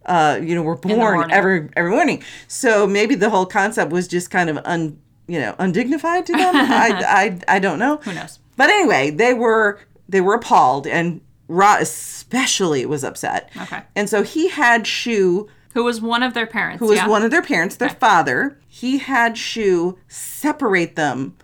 [0.05, 1.31] Uh, you know, we're born morning.
[1.31, 2.23] every every morning.
[2.47, 6.55] So maybe the whole concept was just kind of un you know undignified to them.
[6.55, 7.03] I,
[7.47, 7.97] I I don't know.
[7.97, 8.39] Who knows?
[8.57, 13.49] But anyway, they were they were appalled, and Ra especially was upset.
[13.59, 13.81] Okay.
[13.95, 16.79] And so he had Shu, Who was one of their parents?
[16.79, 17.07] who was yeah?
[17.07, 18.59] one of their parents, their father.
[18.67, 21.35] He had Shu separate them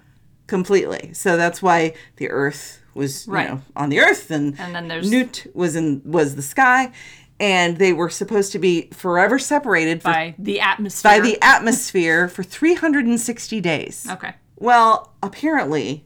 [0.47, 1.11] completely.
[1.13, 3.43] So that's why the earth was Right.
[3.47, 6.91] you know on the earth, and And then there's- Nut was in was the sky,
[7.39, 11.11] and they were supposed to be forever separated for, by the atmosphere.
[11.11, 14.07] by the atmosphere for 360 days.
[14.09, 14.33] Okay.
[14.59, 16.03] Well, apparently,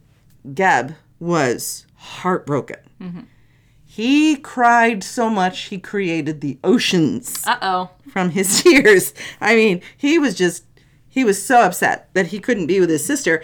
[0.53, 2.77] Geb was heartbroken.
[3.85, 7.89] He cried so much he created the oceans Uh oh.
[8.09, 9.13] from his tears.
[9.41, 10.63] I mean, he was just,
[11.09, 13.43] he was so upset that he couldn't be with his sister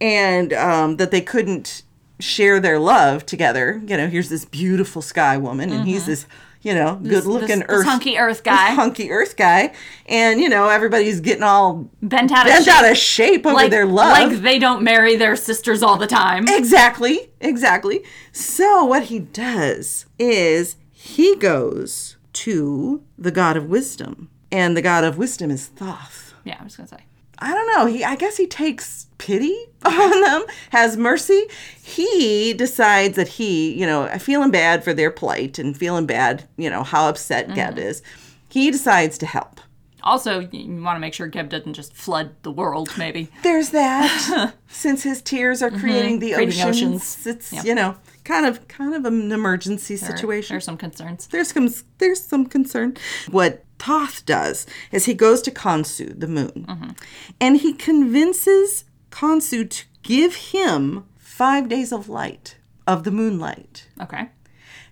[0.00, 1.82] and um, that they couldn't
[2.20, 3.80] share their love together.
[3.86, 6.26] You know, here's this beautiful sky woman, and he's this,
[6.62, 7.70] you know, good looking Mm-hmm.
[7.70, 8.70] earth hunky earth this guy.
[8.74, 9.72] hunky earth guy,
[10.06, 12.74] and you know everybody's getting all Bent out of shape.
[12.74, 14.10] out of shape over like, their love.
[14.30, 16.44] like they don't marry their sisters all the time.
[16.48, 18.02] Exactly, exactly.
[18.32, 25.04] So what he does is he goes to the god of wisdom, and the god
[25.04, 26.34] of wisdom is Thoth.
[26.44, 27.04] Yeah, I was gonna say.
[27.38, 27.86] I don't know.
[27.86, 31.44] He I guess he takes pity on them, has mercy.
[31.82, 36.70] He decides that he, you know, feeling bad for their plight and feeling bad, you
[36.70, 38.02] know, how upset Geb is.
[38.48, 39.60] He decides to help.
[40.02, 43.28] Also, you want to make sure Geb doesn't just flood the world, maybe.
[43.42, 44.52] There's that.
[44.68, 46.34] Since his tears are creating the Mm-hmm.
[46.36, 47.26] Creating oceans, oceans.
[47.26, 50.54] it's you know kind of kind of an emergency There- situation.
[50.54, 51.26] There's some concerns.
[51.28, 51.68] there's some
[51.98, 52.96] there's some concern.
[53.30, 56.90] What Thoth does is he goes to Khonsu, the moon, Mm-hmm.
[57.40, 63.88] and he convinces Khonsu to give him five days of light of the moonlight.
[64.00, 64.28] Okay.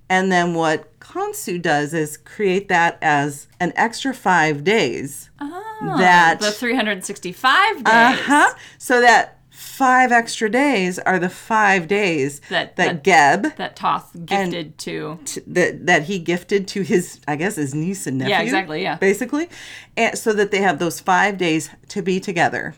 [0.08, 5.30] And then what Khonsu does is create that as an extra five days.
[5.38, 7.84] that The 365 days.
[7.86, 9.38] uh-huh, so that
[9.82, 15.18] five extra days are the five days That- that, Geb That Toth gifted to.
[15.24, 18.30] t- that that he gifted to his I guess his niece and nephew.
[18.34, 18.96] Yeah, exactly, yeah.
[18.96, 19.48] Basically,
[19.96, 22.74] and so that they have those five days to be together,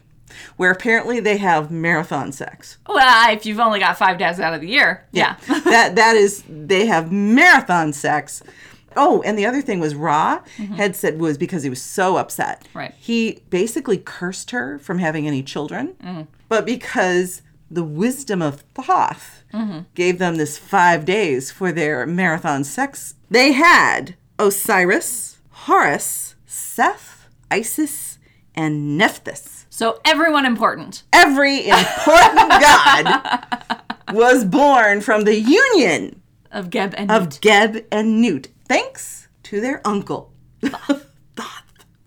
[0.56, 2.78] where apparently they have marathon sex.
[2.88, 5.04] Well, if you've only got five days out of the year.
[5.12, 5.36] Yeah.
[5.46, 8.42] that that is they have marathon sex.
[8.96, 10.40] Oh, and the other thing was Ra
[10.76, 12.60] had said was because he was so upset.
[12.68, 12.78] Mm-hmm.
[12.78, 12.94] Right.
[12.96, 16.26] He basically cursed her from having any children, Mm.
[16.54, 19.78] But because the wisdom of Thoth Mm-hmm.
[19.96, 28.18] gave them this five days for their marathon sex, they had Osiris, Horus, Seth, Isis,
[28.54, 29.66] and Nephthys.
[29.70, 31.02] so everyone important.
[31.12, 33.42] Every important god
[34.12, 36.20] was born from the union
[36.52, 37.38] Of Geb and of Nut.
[37.40, 41.10] Geb and Nut, thanks to their uncle, Thoth.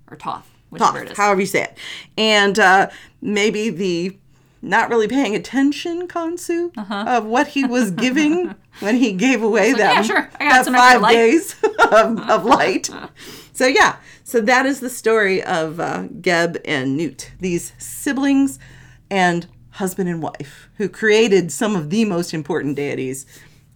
[0.10, 0.49] Or Toth.
[0.69, 1.17] Whichever it Thoth, is.
[1.17, 1.77] however you say it.
[2.17, 2.89] And uh,
[3.21, 4.17] maybe the
[4.61, 9.91] not really paying attention, Khonsu, of what he was giving when he gave away that,
[9.91, 9.93] Uh-huh.
[9.95, 10.29] yeah, sure.
[10.39, 11.55] That five light." days
[11.91, 12.89] of, of light.
[13.53, 18.59] So, yeah, so that is the story of uh, Geb and Nut, these siblings
[19.09, 23.25] and husband and wife who created some of the most important deities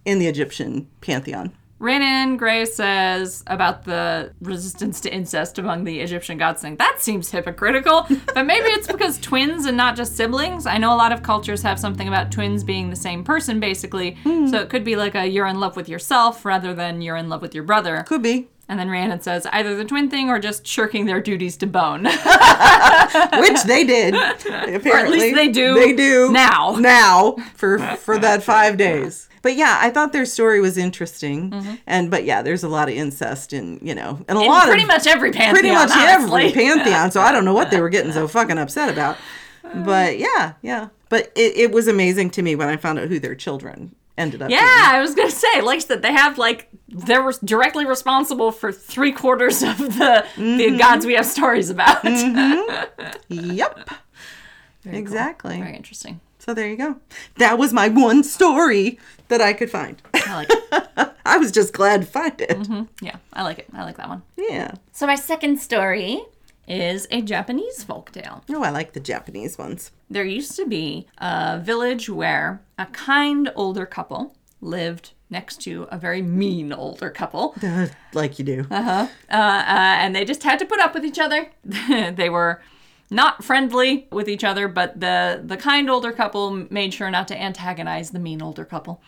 [0.04, 1.52] in the Egyptian pantheon.
[1.82, 6.76] Rhiannon Gray says about the resistance to incest among the Egyptian gods thing.
[6.76, 10.64] That seems hypocritical, but maybe it's because twins and not just siblings.
[10.64, 14.12] I know a lot of cultures have something about twins being the same person, basically.
[14.22, 14.46] Hmm.
[14.46, 17.28] So it could be like a you're in love with yourself rather than you're in
[17.28, 18.04] love with your brother.
[18.06, 18.46] Could be.
[18.68, 22.04] And then Rhiannon says either the twin thing or just shirking their duties to bone.
[23.40, 24.14] which they did.
[24.14, 26.76] Apparently, At least they do They do now.
[26.78, 29.28] Now for for that five days.
[29.42, 32.94] But yeah, I thought their story was interesting, and but yeah, there's a lot of
[32.94, 34.42] incest in you know, and a Mm-hmm.
[34.42, 35.54] In lot pretty of much every pantheon.
[35.54, 36.44] pretty much honestly.
[36.44, 37.10] every pantheon.
[37.10, 39.16] So I don't know what they were getting so fucking upset about.
[39.74, 40.88] But yeah, yeah.
[41.08, 44.42] But it, it was amazing to me when I found out who their children ended
[44.42, 44.50] up.
[44.50, 44.70] Yeah, being.
[44.96, 49.12] I was gonna say, like I said, they have like they're directly responsible for three
[49.12, 50.56] quarters of the Mm-hmm.
[50.58, 52.04] the gods we have stories about.
[53.28, 53.90] Yep.
[54.82, 54.94] Very cool.
[54.94, 55.58] exactly.
[55.58, 56.20] Very interesting.
[56.38, 56.96] So there you go.
[57.36, 58.98] That was my one story
[59.32, 60.00] that I could find.
[60.14, 61.10] I like it.
[61.24, 62.68] I was just glad to find it.
[63.00, 63.66] yeah, I like it.
[63.72, 64.22] I like that one.
[64.36, 64.72] Yeah.
[64.92, 66.22] So my second story
[66.68, 68.42] is a Japanese folktale.
[68.50, 69.90] Oh, I like the Japanese ones.
[70.10, 75.98] There used to be a village where a kind older couple lived next to a
[75.98, 77.54] very mean older couple.
[78.12, 78.66] like you do.
[78.70, 81.50] uh, uh, and they just had to put up with each other.
[81.88, 82.60] they were
[83.12, 87.40] not friendly with each other, but the the kind older couple made sure not to
[87.40, 89.02] antagonize the mean older couple.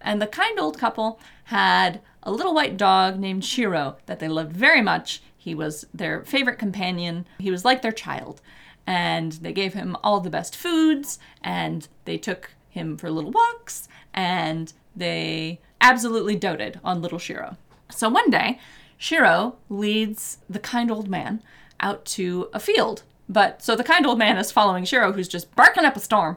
[0.00, 4.56] And the kind old couple had a little white dog named Shiro that they loved
[4.56, 5.22] very much.
[5.36, 7.26] He was their favorite companion.
[7.38, 8.40] He was like their child.
[8.86, 13.88] And they gave him all the best foods and they took him for little walks
[14.14, 17.56] and they absolutely doted on little Shiro.
[17.90, 18.58] So one day,
[18.96, 21.42] Shiro leads the kind old man
[21.80, 23.02] out to a field.
[23.28, 26.36] But so the kind old man is following Shiro, who's just barking up a storm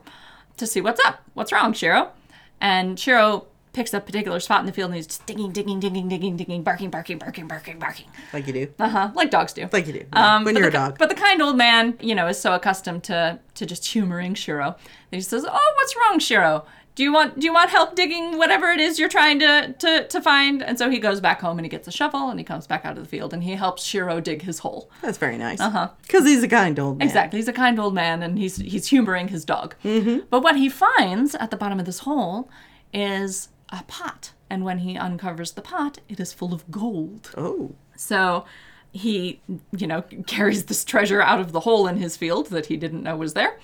[0.58, 1.21] to see what's up.
[1.34, 2.12] What's wrong, Shiro?
[2.60, 6.10] And Shiro picks a particular spot in the field and he's just digging, digging, digging,
[6.10, 8.08] digging, digging, barking, barking, barking, barking, barking.
[8.34, 8.67] Like you do.
[8.77, 9.12] Uh huh.
[9.15, 9.69] Like dogs do.
[9.71, 10.06] Like you do.
[10.13, 10.97] yeah, when you're a dog.
[10.99, 14.75] But the kind old man, you know, is so accustomed to to just humoring Shiro
[15.10, 16.65] that he says, "Oh, what's wrong, Shiro?
[16.95, 20.08] Do you want do you want help digging whatever it is you're trying to to
[20.08, 22.43] to find?" And so he goes back home and he gets a shovel and he
[22.43, 24.89] comes back out of the field and he helps Shiro dig his hole.
[25.01, 25.60] That's very nice.
[25.60, 25.89] Uh huh.
[26.01, 27.08] Because he's a kind old man.
[27.08, 27.39] Exactly.
[27.39, 29.75] He's a kind old man and he's he's humoring his dog.
[29.84, 30.25] Mm-hmm.
[30.30, 32.49] But what he finds at the bottom of this hole
[32.93, 34.32] is a pot.
[34.49, 37.32] And when he uncovers the pot, it is full of gold.
[37.38, 37.71] Oh.
[37.95, 38.43] So
[38.91, 39.39] he,
[39.75, 43.04] you know, carries this treasure out of the hole in his field that he didn't
[43.04, 43.58] know was there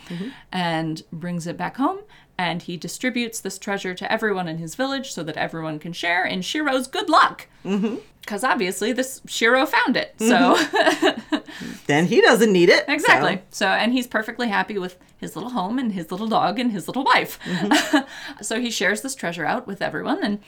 [0.51, 1.99] and brings it back home.
[2.39, 6.23] And he distributes this treasure to everyone in his village so that everyone can share
[6.23, 7.47] in Shiro's good luck.
[7.65, 7.95] Mm-hmm.
[8.21, 10.15] Because obviously, this Shiro found it.
[10.19, 10.55] So.
[10.55, 11.37] Mm-hmm.
[11.87, 12.83] Then he doesn't need it.
[12.89, 13.41] Exactly.
[13.49, 13.67] So.
[13.67, 17.03] and he's perfectly happy with his little home and his little dog and his little
[17.03, 17.39] wife.
[17.45, 18.03] Mm-hmm.
[18.43, 20.21] so he shares this treasure out with everyone.
[20.23, 20.39] And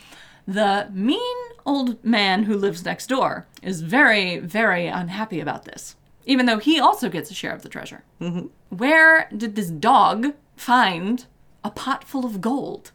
[0.46, 6.46] the mean old man who lives next door is very, very unhappy about this, even
[6.46, 8.04] though he also gets a share of the treasure.
[8.20, 8.48] Mm-hmm.
[8.76, 11.26] Where did this dog find
[11.70, 12.92] a pot full of gold?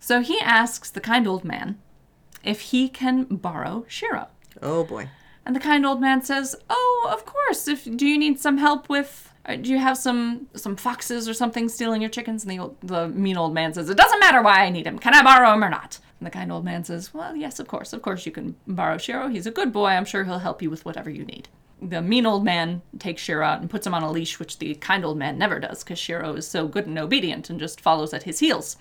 [0.00, 1.78] So he asks the kind old man
[2.42, 4.28] if he can borrow Shiro.
[4.62, 5.08] Oh boy.
[5.46, 7.68] And the kind old man says, "Oh, of course.
[7.68, 9.30] If do you need some help with?
[9.46, 12.76] uh, Do you have some some foxes or something stealing your chickens?" And the old,
[12.80, 14.98] the mean old man says, "It doesn't matter why I need him.
[14.98, 17.68] Can I borrow him or not?" And the kind old man says, "Well, yes, of
[17.68, 17.92] course.
[17.92, 19.28] Of course you can borrow Shiro.
[19.28, 19.88] He's a good boy.
[19.88, 21.48] I'm sure he'll help you with whatever you need."
[21.84, 24.74] The mean old man takes Shiro out and puts him on a leash, which the
[24.76, 28.14] kind old man never does, because Shiro is so good and obedient and just follows
[28.14, 28.76] at his heels.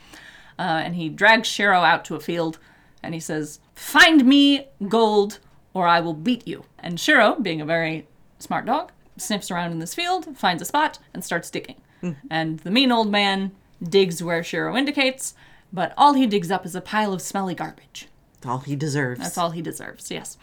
[0.58, 2.60] Uh, and he drags Shiro out to a field,
[3.02, 5.40] and he says, "Find me gold,
[5.74, 8.08] or I will beat you." And Shiro, being a very
[8.40, 11.82] smart dog, sniffs around in this field, finds a spot, and starts digging.
[12.30, 15.36] And the mean old man digs where Shiro indicates,
[15.72, 18.08] but all he digs up is a pile of smelly garbage.
[18.46, 19.22] All he deserves.
[19.22, 20.38] That's all he deserves, yes.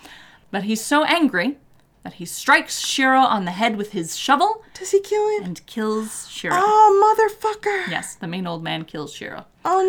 [0.50, 1.58] But he's so angry
[2.02, 5.44] that he strikes Shiro on the head with his shovel Does he kill him?
[5.44, 6.54] and kills Shiro.
[6.56, 7.88] Oh, motherfucker.
[7.90, 9.44] Yes, the mean old man kills Shiro.
[9.64, 9.86] Oh,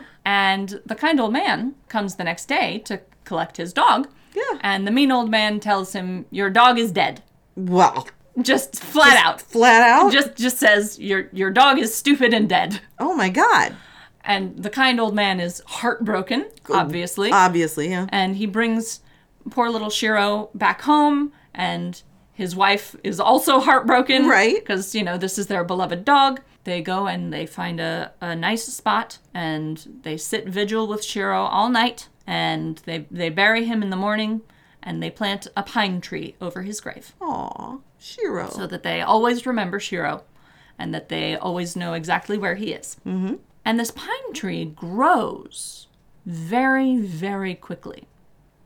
[0.00, 0.04] no.
[0.24, 4.08] And the kind old man comes the next day to collect his dog.
[4.34, 4.58] Yeah.
[4.62, 7.22] And the mean old man tells him, Your dog is dead.
[7.54, 8.08] Well,
[8.40, 9.42] Just flat out.
[9.42, 10.10] flat out.
[10.10, 12.80] Just just says your your dog is stupid and dead.
[12.98, 13.76] oh, my God.
[14.24, 17.30] And the kind old man is heartbroken, obviously.
[17.30, 18.06] Obviously, yeah.
[18.10, 19.00] and he brings
[19.50, 24.54] poor little Shiro back home and his wife is also heartbroken Right.
[24.56, 28.36] because you know this is their beloved dog they go and they find a, a
[28.36, 33.82] nice spot and they sit vigil with Shiro all night and they they bury him
[33.82, 34.42] in the morning
[34.82, 38.48] and they plant a pine tree over his grave Aw, Shiro.
[38.48, 40.22] so that they always remember Shiro
[40.78, 42.96] and that they always know exactly where he is.
[43.06, 43.34] Mm-hmm.
[43.64, 45.86] And this pine tree grows
[46.26, 48.08] very, very quickly.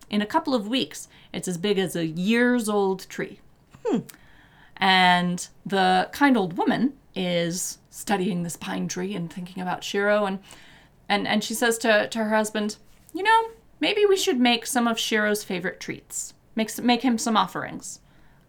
[0.08, 3.40] In a couple of weeks, it's as big as a years old tree.
[4.76, 10.38] And the kind old woman is studying this pine tree and thinking about Shiro and
[11.08, 12.76] and, and she says to, to her husband,
[13.14, 16.34] you know, maybe we should make some of Shiro's favorite treats.
[16.56, 18.00] Make, make him some offerings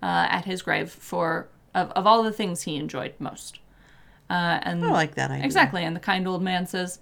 [0.02, 3.60] uh, at his grave for of, of all the things he enjoyed most.
[4.30, 5.46] Uh, and I like that idea.
[5.46, 5.84] Exactly.
[5.84, 7.00] And the kind old man says,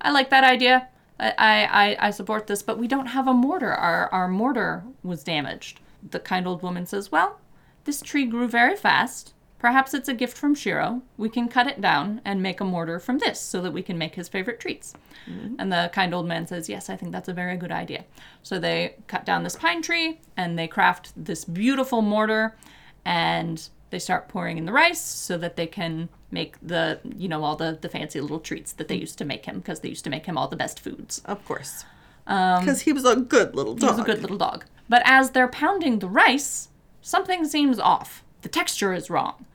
[0.00, 0.88] I like that idea.
[1.20, 3.72] I, I, I support this, but we don't have a mortar.
[3.72, 5.80] Our, our mortar was damaged.
[6.08, 7.40] The kind old woman says, Well,
[7.84, 9.34] this tree grew very fast.
[9.58, 11.02] Perhaps it's a gift from Shiro.
[11.16, 13.98] We can cut it down and make a mortar from this so that we can
[13.98, 14.94] make his favorite treats.
[15.28, 15.56] Mm-hmm.
[15.58, 18.04] And the kind old man says, Yes, I think that's a very good idea.
[18.44, 22.56] So they cut down this pine tree and they craft this beautiful mortar
[23.04, 27.44] and they start pouring in the rice so that they can make the, you know,
[27.44, 30.04] all the, the fancy little treats that they used to make him because they used
[30.04, 31.22] to make him all the best foods.
[31.24, 31.84] Of course.
[32.24, 33.90] Because he was a good little dog.
[33.90, 34.66] He was a good little dog.
[34.88, 36.68] But as they're pounding the rice,
[37.00, 38.22] something seems off.
[38.42, 39.46] The texture is wrong.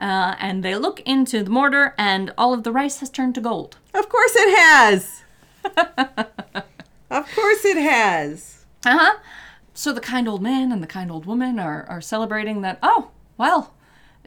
[0.00, 3.40] Uh, and they look into the mortar, and all of the rice has turned to
[3.40, 3.76] gold.
[3.94, 5.22] Of course it has.
[7.10, 8.64] of course it has.
[8.84, 9.18] Uh huh.
[9.74, 13.10] So the kind old man and the kind old woman are, are celebrating that, oh,
[13.36, 13.74] well,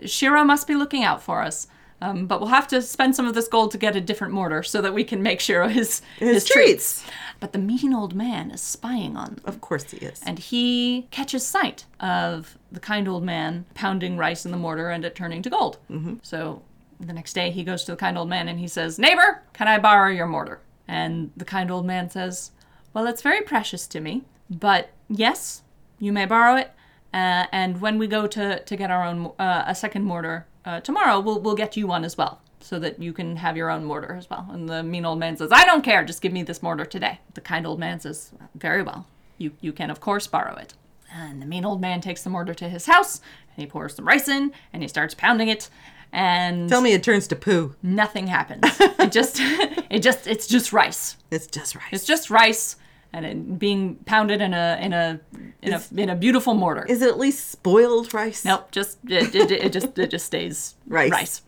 [0.06, 1.67] Shiro must be looking out for us.
[2.02, 4.64] Um, but we'll have to spend some of this gold to get a different mortar
[4.64, 7.06] so that we can make Shiro his, His treats.
[7.40, 9.44] But the mean old man is spying on them.
[9.46, 10.22] Of course he is.
[10.26, 15.06] And he catches sight of the kind old man pounding rice in the mortar and
[15.06, 15.78] it turning to gold.
[15.90, 16.16] Mm-hmm.
[16.24, 16.64] So
[16.99, 19.68] the next day he goes to the kind old man and he says, Neighbor, can
[19.68, 20.60] I borrow your mortar?
[20.88, 22.52] And the kind old man says,
[22.93, 25.62] Well, it's very precious to me, but yes,
[25.99, 26.72] you may borrow it.
[27.14, 30.80] Uh, and when we go to, to get our own uh, a second mortar uh,
[30.82, 33.84] tomorrow, we'll, we'll get you one as well, so that you can have your own
[33.86, 34.47] mortar as well.
[34.51, 37.20] And the mean old man says, I don't care, just give me this mortar today.
[37.34, 39.05] The kind old man says, Very well,
[39.38, 40.74] you, you can, of course, borrow it.
[41.14, 43.22] And the mean old man takes the mortar to his house,
[43.55, 45.70] and he pours some rice in, and he starts pounding it.
[46.14, 47.76] and Tell me it turns to poo.
[47.84, 48.62] nothing happens.
[48.80, 51.18] it just, it just, it's just rice.
[51.32, 51.84] It's just right.
[51.91, 52.76] It's just rice
[53.14, 55.20] and it being pounded in a in a
[55.62, 56.86] in a in a beautiful mortar.
[56.88, 58.45] Is it at least spoiled rice?
[58.45, 61.12] Nope, just it, it, it just it just stays Rice.
[61.12, 61.41] rice.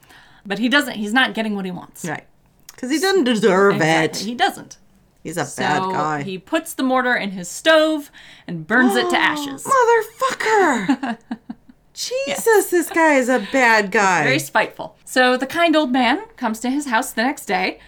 [0.45, 0.95] But he doesn't.
[0.95, 2.03] He's not getting what he wants.
[2.05, 2.25] Right.
[2.67, 4.21] Because he doesn't deserve Exactly.
[4.21, 4.25] it.
[4.25, 4.77] He doesn't.
[5.23, 6.23] He's a So bad guy.
[6.23, 8.11] he puts the mortar in his stove
[8.45, 9.63] and burns it to ashes.
[9.63, 11.17] Motherfucker!
[11.93, 14.23] Jesus, this guy is a bad guy.
[14.23, 14.97] Very spiteful.
[15.05, 17.79] So the kind old man comes to his house the next day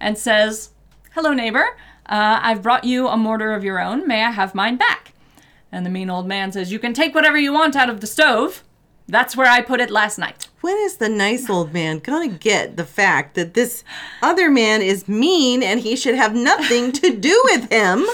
[0.00, 0.70] and says,
[1.14, 1.76] "Hello, neighbor.
[2.10, 4.06] Uh, I've brought you a mortar of your own.
[4.06, 5.12] May I have mine back?"
[5.72, 8.06] And the mean old man says, "You can take whatever you want out of the
[8.06, 8.64] stove.
[9.08, 12.76] That's where I put it last night." when is the nice old man gonna get
[12.76, 13.82] the fact that this
[14.20, 18.04] other man is mean and he should have nothing to do with him?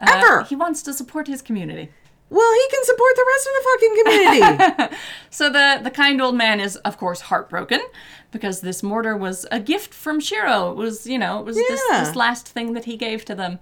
[0.00, 0.40] Ever.
[0.40, 1.90] Uh, He wants to support his community.
[2.30, 4.96] well, he can support the rest of the fucking community.
[5.30, 7.80] So the the kind old man is of course heartbroken
[8.30, 10.70] because this mortar was a gift from Shiro.
[10.70, 12.04] It was you know it was this, Yeah.
[12.04, 13.58] this last thing that he gave to them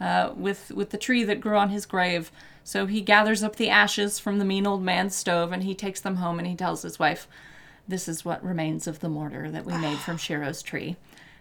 [0.00, 2.30] uh, with with the tree that grew on his grave.
[2.64, 6.00] So he gathers up the ashes from the mean old man's stove and he takes
[6.00, 7.26] them home and he tells his wife,
[7.88, 10.96] "This is what remains of the mortar that we made from Shiro's tree."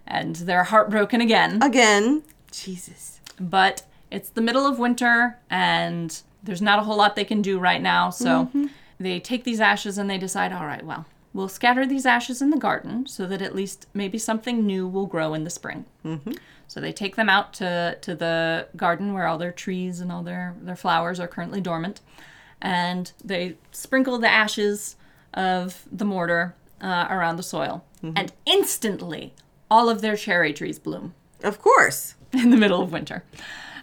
[0.07, 1.61] And they're heartbroken again.
[1.61, 2.23] Again.
[2.51, 3.19] Jesus.
[3.39, 7.59] but it's the middle of winter and there's not a whole lot they can do
[7.59, 8.09] right now.
[8.09, 8.49] So
[8.99, 12.49] they take these ashes and they decide, all right, well, we'll scatter these ashes in
[12.49, 15.85] the garden so that at least maybe something new will grow in the spring.
[16.67, 20.21] So they take them out to, to the garden where all their trees and all
[20.23, 22.01] their, their flowers are currently dormant.
[22.61, 24.95] And they sprinkle the ashes
[25.33, 27.83] of the mortar uh, around the soil.
[28.15, 29.33] And instantly,
[29.69, 31.13] all of their cherry trees bloom
[31.43, 32.15] Of course.
[32.33, 33.23] in the middle of winter.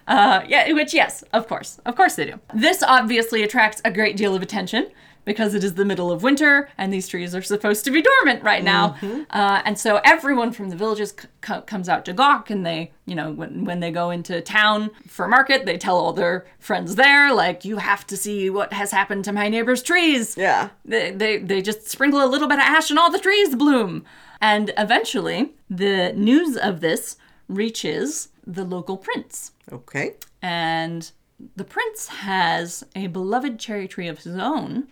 [0.07, 2.39] Uh, yeah, which yes, of course, of course they do.
[2.53, 4.89] This obviously attracts a great deal of attention
[5.27, 8.41] because it is the middle of winter and these trees are supposed to be dormant
[8.41, 8.95] right now.
[9.29, 12.91] Uh, and so everyone from the villages c- c- comes out to gawk, and they,
[13.05, 16.95] you know, when when they go into town for market, they tell all their friends
[16.95, 20.35] there, like, you have to see what has happened to my neighbor's trees.
[20.37, 20.69] Yeah.
[20.85, 24.05] They, they, they just sprinkle a little bit of ash and all the trees bloom.
[24.39, 27.17] And eventually, the news of this
[27.49, 29.51] reaches the local prince.
[29.71, 30.15] Okay.
[30.41, 31.11] And
[31.55, 34.87] the prince has a beloved cherry tree of his own,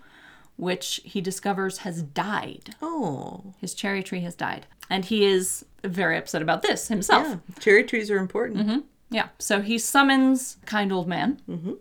[0.58, 2.76] which he discovers has died.
[2.82, 3.54] Oh.
[3.60, 4.68] His cherry tree has died.
[4.90, 7.28] And he is very upset about this himself.
[7.28, 7.56] Yeah.
[7.60, 8.86] Cherry trees are important.
[9.10, 9.30] Yeah.
[9.40, 11.40] So he summons kind old man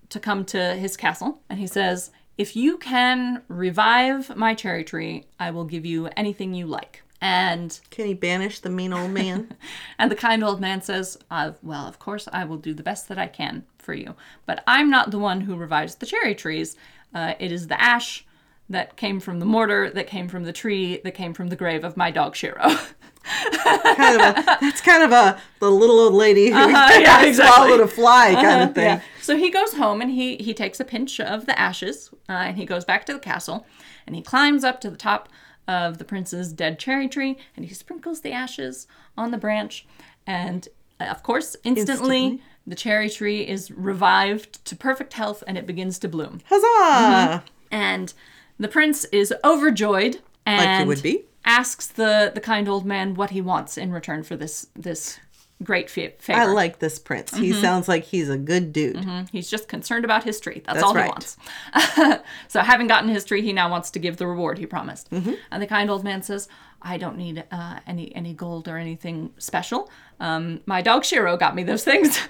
[0.09, 5.25] to come to his castle, and he says, "If you can revive my cherry tree,
[5.39, 9.57] I will give you anything you like." And Can he banish the mean old man?
[9.99, 13.09] and the kind old man says, uh, "Well, of course I will do the best
[13.09, 14.15] that I can for you,
[14.47, 16.77] but I'm not the one who revives the cherry trees.
[17.15, 18.25] Uh, it is the ash."
[18.71, 21.85] That came from the mortar, that came from the tree, that came from the grave
[21.85, 22.63] of my dog Shiro.
[23.25, 27.45] kind of a, that's kind of a the little old lady who Uh-huh, yeah, exactly.
[27.53, 28.85] Uh-huh, swallowed a fly kind of thing.
[28.85, 29.01] Yeah.
[29.23, 32.57] So he goes home and he he takes a pinch of the ashes uh, and
[32.57, 33.67] he goes back to the castle
[34.07, 35.29] and he climbs up to the top
[35.67, 38.87] of the prince's dead cherry tree and he sprinkles the ashes
[39.17, 39.87] on the branch
[40.27, 40.69] and
[41.01, 42.43] uh, of course instantly, Instantly.
[42.67, 47.43] the cherry tree is revived to perfect health and it begins to bloom Huzzah!
[47.71, 48.13] and
[48.59, 51.25] the prince is overjoyed and he would be.
[51.45, 55.19] asks the the kind old man what he wants in return for this this
[55.63, 56.41] great fa- favor.
[56.41, 57.35] I like this prince.
[57.37, 57.61] He Mm-hmm.
[57.61, 59.05] sounds like he's a good dude.
[59.31, 60.63] He's just concerned about history.
[60.67, 61.09] That's, That's all he right.
[61.09, 61.37] wants.
[62.49, 65.09] so, having gotten history, he now wants to give the reward he promised.
[65.13, 66.49] And the kind old man says,
[66.83, 69.91] "I don't need uh, any any gold or anything special.
[70.21, 72.19] Um, my dog Shiro got me those things.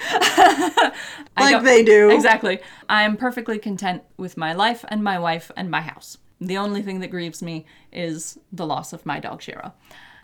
[1.36, 2.10] Like they do.
[2.10, 2.60] Exactly.
[2.88, 6.18] I am perfectly content with my life and my wife and my house.
[6.40, 9.72] The only thing that grieves me is the loss of my dog Shiro."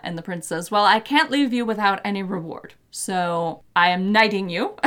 [0.03, 2.75] And the prince says, "Well, I can't leave you without any reward.
[2.91, 4.77] So I am knighting you."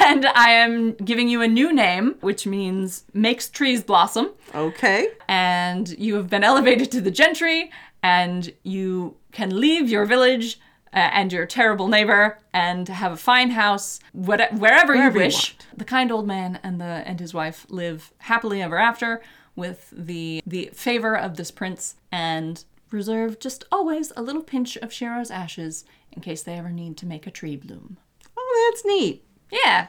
[0.00, 4.30] and I am giving you a new name, which means makes trees blossom.
[4.54, 5.08] Okay.
[5.28, 7.70] And you have been elevated to the gentry,
[8.02, 10.60] and you can leave your village
[10.92, 15.24] uh, and your terrible neighbor and have a fine house what, wherever, you Wherever you
[15.26, 15.56] wish.
[15.76, 19.22] the kind old man and the and his wife live happily ever after
[19.54, 24.92] with the the favor of this prince and reserve just always a little pinch of
[24.92, 27.96] Shiro's ashes in case they ever need to make a tree bloom.
[28.36, 29.24] Oh, that's neat.
[29.52, 29.88] Yeah,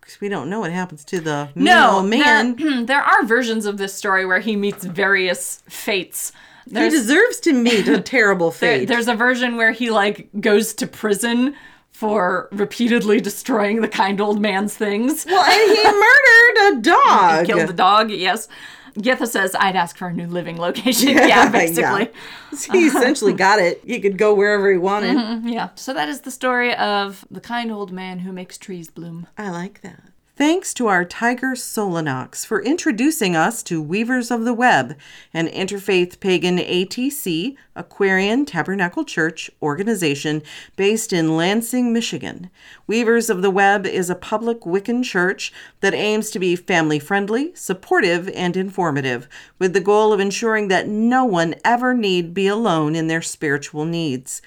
[0.00, 2.56] Because we don't know what happens to the No, man.
[2.56, 6.32] There, there are versions of this story where he meets various fates.
[6.66, 8.88] He deserves to meet a terrible there- fate.
[8.88, 11.54] there's a version where he like goes to prison
[11.92, 15.26] for repeatedly destroying the kind old man's things.
[15.26, 17.46] well, and he murdered a dog.
[17.46, 18.48] Killed the dog, yes.
[18.94, 21.08] Getha says, I'd ask for a new living location.
[21.30, 22.08] Yeah, basically.
[22.72, 23.80] He essentially got it.
[23.84, 25.16] He could go wherever he wanted.
[25.16, 25.68] Mm-hmm, yeah.
[25.76, 29.28] So that is the story of the kind old man who makes trees bloom.
[29.38, 30.02] I like that.
[30.40, 34.96] Thanks to our Tiger Solanox for introducing us to Weavers of the Web,
[35.34, 40.42] an interfaith pagan ATC, Aquarian Tabernacle Church organization
[40.76, 42.48] based in Lansing, Michigan.
[42.86, 47.54] Weavers of the Web is a public Wiccan church that aims to be family friendly,
[47.54, 49.28] supportive, and informative,
[49.58, 53.84] with the goal of ensuring that no one ever need be alone in their spiritual
[53.84, 54.40] needs.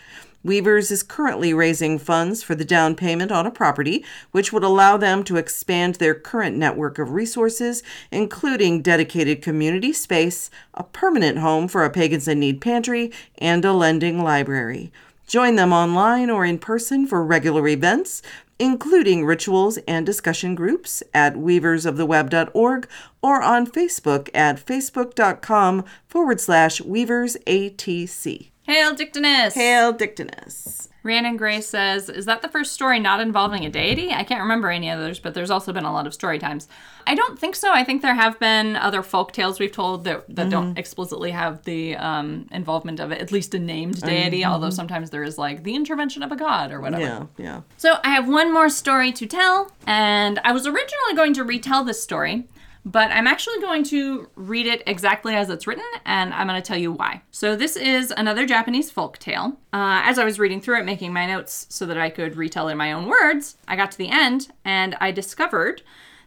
[0.43, 4.97] Weavers is currently raising funds for the down payment on a property, which would allow
[4.97, 7.81] them to expand their current network of resources,
[8.11, 13.71] including dedicated community space, a permanent home for a Pagans in Need pantry, and a
[13.71, 14.91] lending library.
[15.27, 18.21] Join them online or in person for regular events,
[18.59, 22.87] including rituals and discussion groups at weaversoftheweb.org
[23.21, 28.53] or on Facebook at facebook.com forward slash weaversatc.
[28.64, 29.53] Hail, Dictinus!
[29.53, 30.88] Hail Dictinus.
[31.03, 34.14] Rhiannon Gray says, Is that the first story not involving a deity?
[34.14, 36.70] I can't remember any others, but there's also been a lot of story times.
[37.05, 37.74] I don't think so.
[37.74, 41.64] I think there have been other folk tales we've told that, that don't explicitly have
[41.64, 45.76] the um, involvement of at least a named deity, although sometimes there is like the
[45.76, 47.03] intervention of a god or whatever.
[47.03, 47.61] Yeah, yeah.
[47.76, 51.84] So I have one more story to tell, and I was originally going to retell
[51.84, 52.45] this story,
[52.86, 56.67] but I'm actually going to read it exactly as it's written, and I'm going to
[56.67, 57.21] tell you why.
[57.31, 59.57] So this is another Japanese folk tale.
[59.71, 62.67] Uh, as I was reading through it, making my notes so that I could retell
[62.67, 65.81] in my own words, I got to the end, and I discovered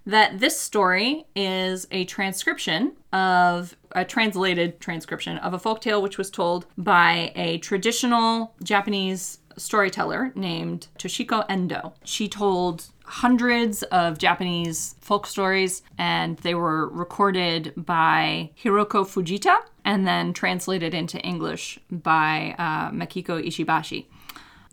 [0.07, 6.17] that this story is a transcription of a translated transcription of a folk tale which
[6.17, 11.95] was told by a traditional Japanese storyteller named Toshiko Endo.
[12.05, 20.07] She told hundreds of Japanese folk stories, and they were recorded by Hiroko Fujita and
[20.07, 24.07] then translated into English by uh, Makiko Ishibashi.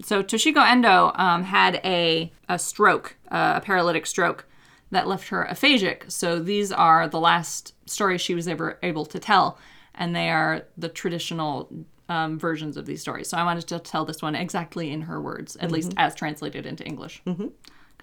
[0.01, 4.45] So Toshiko Endo um, had a, a stroke, uh, a paralytic stroke,
[4.89, 6.11] that left her aphasic.
[6.11, 9.57] So these are the last stories she was ever able to tell,
[9.95, 11.69] and they are the traditional
[12.09, 13.29] um, versions of these stories.
[13.29, 16.65] So I wanted to tell this one exactly in her words, at least as translated
[16.65, 17.21] into English.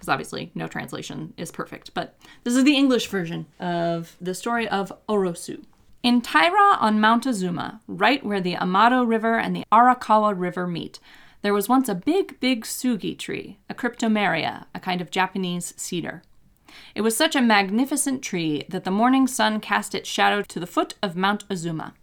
[0.01, 1.93] Because obviously, no translation is perfect.
[1.93, 5.63] But this is the English version of the story of Orosu.
[6.01, 10.99] In Taira on Mount Azuma, right where the Amado River and the Arakawa River meet,
[11.43, 16.23] there was once a big, big sugi tree, a cryptomeria, a kind of Japanese cedar.
[16.95, 20.65] It was such a magnificent tree that the morning sun cast its shadow to the
[20.65, 21.93] foot of Mount Azuma.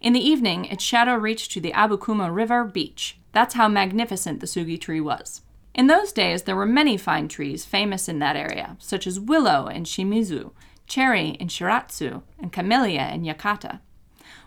[0.00, 3.18] In the evening, its shadow reached to the Abukuma River beach.
[3.32, 5.42] That's how magnificent the sugi tree was.
[5.74, 9.66] In those days, there were many fine trees famous in that area, such as willow
[9.66, 10.52] in Shimizu,
[10.86, 13.80] cherry in Shiratsu, and camellia in Yakata.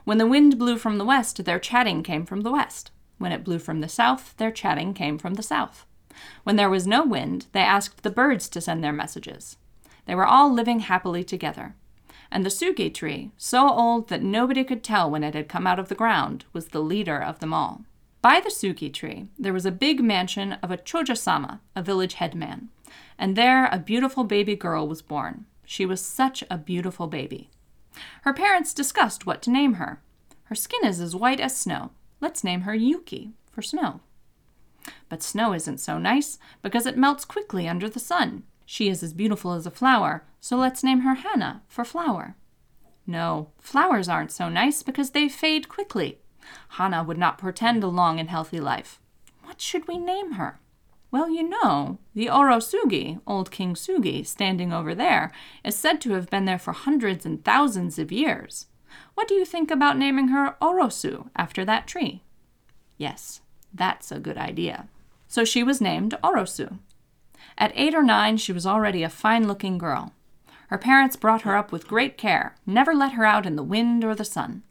[0.05, 2.91] When the wind blew from the west, their chatting came from the west.
[3.17, 5.85] When it blew from the south, their chatting came from the south.
[6.43, 9.57] When there was no wind, they asked the birds to send their messages.
[10.05, 11.75] They were all living happily together.
[12.31, 15.79] And the sugi tree, so old that nobody could tell when it had come out
[15.79, 17.83] of the ground, was the leader of them all.
[18.27, 22.15] By the sugi tree, there was a big mansion of a choja sama, a village
[22.15, 22.67] headman.
[23.17, 25.45] And there a beautiful baby girl was born.
[25.63, 27.49] She was such a beautiful baby.
[28.23, 30.01] Her parents discussed what to name her.
[30.43, 31.91] Her skin is as white as snow.
[32.19, 34.01] Let's name her Yuki for snow.
[35.07, 38.43] But snow isn't so nice because it melts quickly under the sun.
[38.65, 42.35] She is as beautiful as a flower, so let's name her Hannah for flower.
[43.05, 46.19] No, flowers aren't so nice because they fade quickly.
[46.69, 48.99] Hannah would not portend a long and healthy life.
[49.43, 50.59] What should we name her?
[51.09, 55.31] Well, you know, the Orosugi, old King Sugi, standing over there,
[55.63, 58.67] is said to have been there for hundreds and thousands of years.
[59.13, 62.23] What do you think about naming her Orosu after that tree?
[62.97, 63.41] Yes,
[63.73, 64.89] that's a good idea.
[65.27, 66.79] So she was named Orosu.
[67.57, 70.13] At eight or nine, she was already a fine looking girl.
[70.67, 74.03] Her parents brought her up with great care, never let her out in the wind
[74.03, 74.63] or the sun.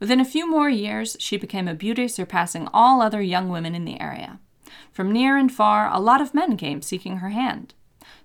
[0.00, 3.84] Within a few more years, she became a beauty surpassing all other young women in
[3.84, 4.38] the area.
[4.92, 7.74] From near and far, a lot of men came seeking her hand.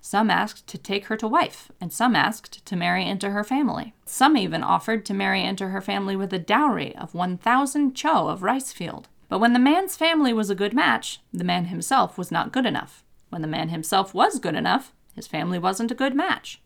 [0.00, 3.92] Some asked to take her to wife, and some asked to marry into her family.
[4.06, 8.42] Some even offered to marry into her family with a dowry of 1,000 cho of
[8.42, 9.08] rice field.
[9.28, 12.66] But when the man's family was a good match, the man himself was not good
[12.66, 13.04] enough.
[13.28, 16.60] When the man himself was good enough, his family wasn't a good match.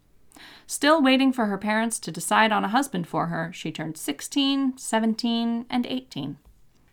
[0.66, 4.78] Still waiting for her parents to decide on a husband for her, she turned 16,
[4.78, 6.38] 17, and 18.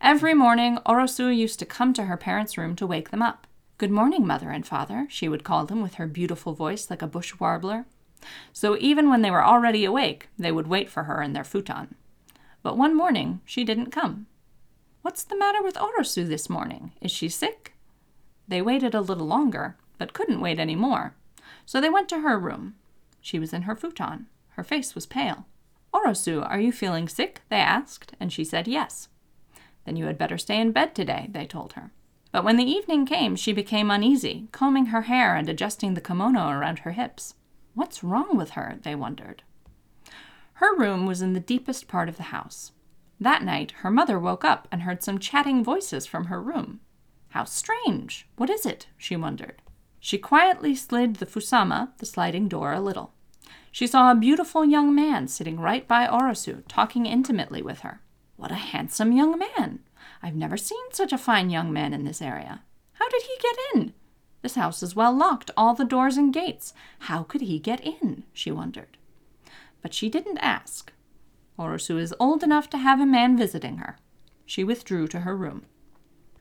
[0.00, 3.46] Every morning, Orosu used to come to her parents' room to wake them up.
[3.78, 7.06] Good morning, mother and father, she would call them with her beautiful voice like a
[7.06, 7.86] bush warbler.
[8.52, 11.94] So even when they were already awake, they would wait for her in their futon.
[12.62, 14.26] But one morning, she didn't come.
[15.00, 16.92] What's the matter with Orosu this morning?
[17.00, 17.72] Is she sick?
[18.46, 21.14] They waited a little longer, but couldn't wait any more.
[21.64, 22.74] So they went to her room.
[23.22, 24.26] She was in her futon.
[24.50, 25.46] Her face was pale.
[25.94, 27.40] Orosu, are you feeling sick?
[27.48, 29.08] they asked, and she said yes.
[29.86, 31.92] Then you had better stay in bed today, they told her.
[32.32, 36.48] But when the evening came, she became uneasy, combing her hair and adjusting the kimono
[36.48, 37.34] around her hips.
[37.74, 38.78] What's wrong with her?
[38.82, 39.42] they wondered.
[40.54, 42.72] Her room was in the deepest part of the house.
[43.20, 46.80] That night, her mother woke up and heard some chatting voices from her room.
[47.30, 48.26] How strange!
[48.36, 48.88] What is it?
[48.98, 49.61] she wondered.
[50.04, 53.12] She quietly slid the fusuma, the sliding door, a little.
[53.70, 58.00] She saw a beautiful young man sitting right by Orosu, talking intimately with her.
[58.34, 59.78] What a handsome young man!
[60.20, 62.64] I've never seen such a fine young man in this area.
[62.94, 63.94] How did he get in?
[64.42, 66.74] This house is well locked, all the doors and gates.
[66.98, 68.24] How could he get in?
[68.32, 68.96] she wondered.
[69.82, 70.92] But she didn't ask.
[71.56, 73.98] Orosu is old enough to have a man visiting her.
[74.46, 75.64] She withdrew to her room.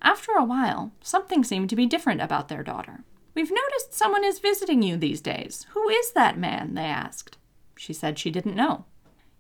[0.02, 3.04] After a while, something seemed to be different about their daughter.
[3.34, 5.66] We've noticed someone is visiting you these days.
[5.72, 6.74] Who is that man?
[6.74, 7.38] they asked.
[7.78, 8.86] She said she didn't know.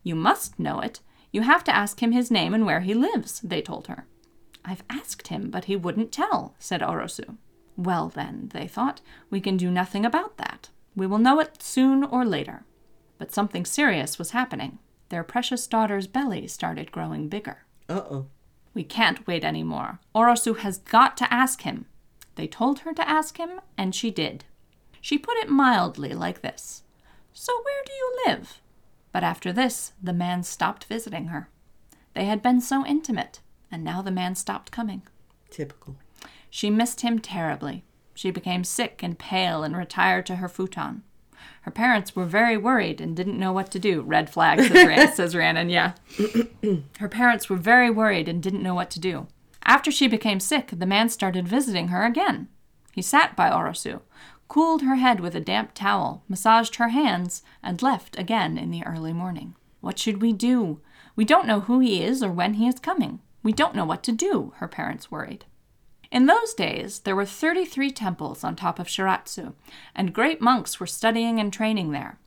[0.03, 1.01] You must know it.
[1.31, 4.05] You have to ask him his name and where he lives, they told her.
[4.63, 7.37] I've asked him, but he wouldn't tell, said Orosu.
[7.77, 10.69] Well, then, they thought, we can do nothing about that.
[10.95, 12.65] We will know it soon or later.
[13.17, 14.79] But something serious was happening.
[15.09, 17.65] Their precious daughter's belly started growing bigger.
[17.89, 18.25] Uh oh.
[18.73, 19.99] We can't wait any more.
[20.15, 21.85] Orosu has got to ask him.
[22.36, 24.45] They told her to ask him, and she did.
[25.01, 26.84] She put it mildly like this
[27.34, 28.61] So where do you live?
[29.11, 31.49] But after this, the man stopped visiting her.
[32.13, 35.01] They had been so intimate, and now the man stopped coming.
[35.49, 35.97] Typical.
[36.49, 37.84] She missed him terribly.
[38.13, 41.03] She became sick and pale and retired to her futon.
[41.61, 44.01] Her parents were very worried and didn't know what to do.
[44.01, 45.93] Red flag, says, Ran- says Rhiannon, yeah.
[46.99, 49.27] her parents were very worried and didn't know what to do.
[49.64, 52.47] After she became sick, the man started visiting her again.
[52.93, 54.01] He sat by Orosu,
[54.47, 58.86] cooled her head with a damp towel, massaged her hands, and left again in the
[58.86, 59.55] early morning.
[59.80, 60.82] What should we do?
[61.16, 63.22] We don't know who he is or when he is coming.
[63.43, 65.45] We don't know what to do, her parents worried.
[66.12, 69.53] In those days, there were 33 temples on top of Shiratsu,
[69.95, 72.20] and great monks were studying and training there.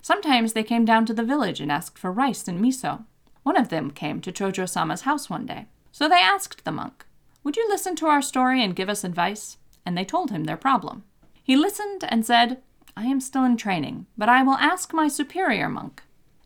[0.00, 3.04] Sometimes they came down to the village and asked for rice and miso.
[3.42, 5.66] One of them came to Choja Sama's house one day.
[5.98, 7.06] So they asked the monk,
[7.42, 9.56] Would you listen to our story and give us advice?
[9.86, 11.04] And they told him their problem.
[11.42, 12.60] He listened and said,
[12.94, 16.02] I am still in training, but I will ask my superior monk.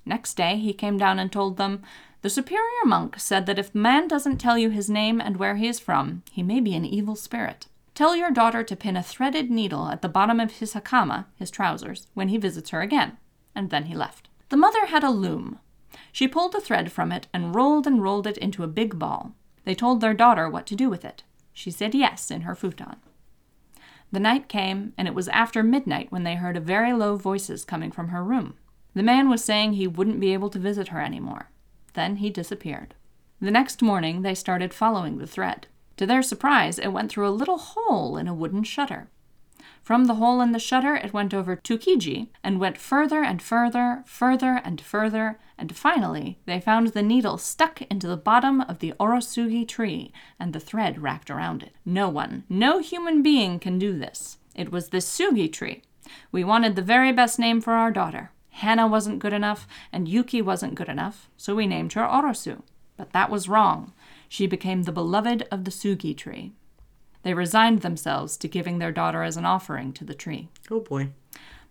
[0.07, 1.83] Next day he came down and told them,
[2.23, 5.57] the superior monk said that if the man doesn't tell you his name and where
[5.57, 7.67] he is from, he may be an evil spirit.
[7.97, 11.51] Tell your daughter to pin a threaded needle at the bottom of his hakama, his
[11.51, 13.19] trousers, when he visits her again.
[13.57, 14.29] And then he left.
[14.49, 15.59] The mother had a loom.
[16.13, 19.35] She pulled the thread from it and rolled and rolled it into a big ball.
[19.65, 21.23] They told their daughter what to do with it.
[21.53, 22.97] She said yes in her futon.
[24.13, 27.65] The night came, and it was after midnight when they heard a very low voices
[27.65, 28.55] coming from her room.
[28.95, 31.51] The man was saying he wouldn't be able to visit her any more.
[31.95, 32.95] Then he disappeared.
[33.41, 35.69] The next morning they started following the thread.
[35.97, 39.09] To their surprise, it went through a little hole in a wooden shutter.
[39.83, 44.03] From the hole in the shutter, it went over Tsukiji and went further and further,
[44.07, 48.95] further and further, and finally they found the needle stuck into the bottom of the
[49.01, 51.75] orosugi tree and the thread wrapped around it.
[51.85, 54.39] No one, no human being can do this.
[54.55, 55.83] It was the sugi tree.
[56.31, 58.33] We wanted the very best name for our daughter.
[58.51, 62.63] Hannah wasn't good enough, and Yuki wasn't good enough, so we named her Orosu.
[62.97, 63.93] But that was wrong.
[64.29, 66.53] She became the beloved of the Sugi tree.
[67.23, 70.49] They resigned themselves to giving their daughter as an offering to the tree.
[70.71, 71.11] Oh boy.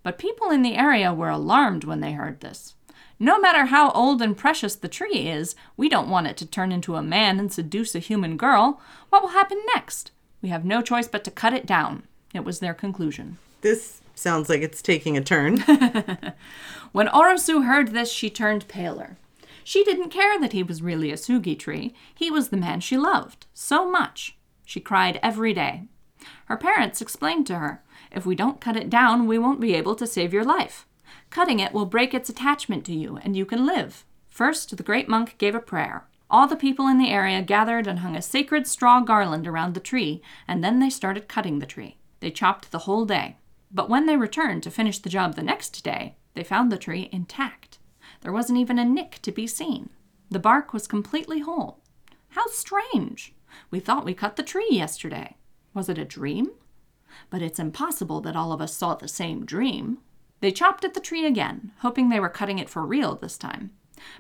[0.04, 2.76] But people in the area were alarmed when they heard this.
[3.20, 6.72] No matter how old and precious the tree is, we don't want it to turn
[6.72, 8.80] into a man and seduce a human girl.
[9.10, 10.12] What will happen next?
[10.42, 12.04] We have no choice but to cut it down.
[12.34, 13.38] It was their conclusion.
[13.62, 15.64] This sounds like it's taking a turn.
[16.92, 19.18] When Orosu heard this, she turned paler.
[19.64, 21.94] She didn't care that he was really a sugi tree.
[22.16, 24.36] He was the man she loved so much.
[24.70, 25.86] She cried every day.
[26.46, 29.96] Her parents explained to her if we don't cut it down, we won't be able
[29.96, 30.86] to save your life.
[31.32, 34.06] Cutting it will break its attachment to you, and you can live.
[34.28, 36.06] First, the great monk gave a prayer.
[36.30, 39.80] All the people in the area gathered and hung a sacred straw garland around the
[39.80, 41.98] tree, and then they started cutting the tree.
[42.20, 43.38] They chopped the whole day.
[43.72, 47.10] But when they returned to finish the job the next day, they found the tree
[47.12, 47.80] intact.
[48.22, 49.90] There wasn't even a nick to be seen.
[50.30, 51.80] The bark was completely whole.
[52.34, 53.34] How strange!
[53.72, 55.38] We thought we cut the tree yesterday.
[55.74, 56.52] Was it a dream?
[57.30, 60.00] But it's impossible that all of us saw the same dream.
[60.42, 63.72] They chopped at the tree again, hoping they were cutting it for real this time.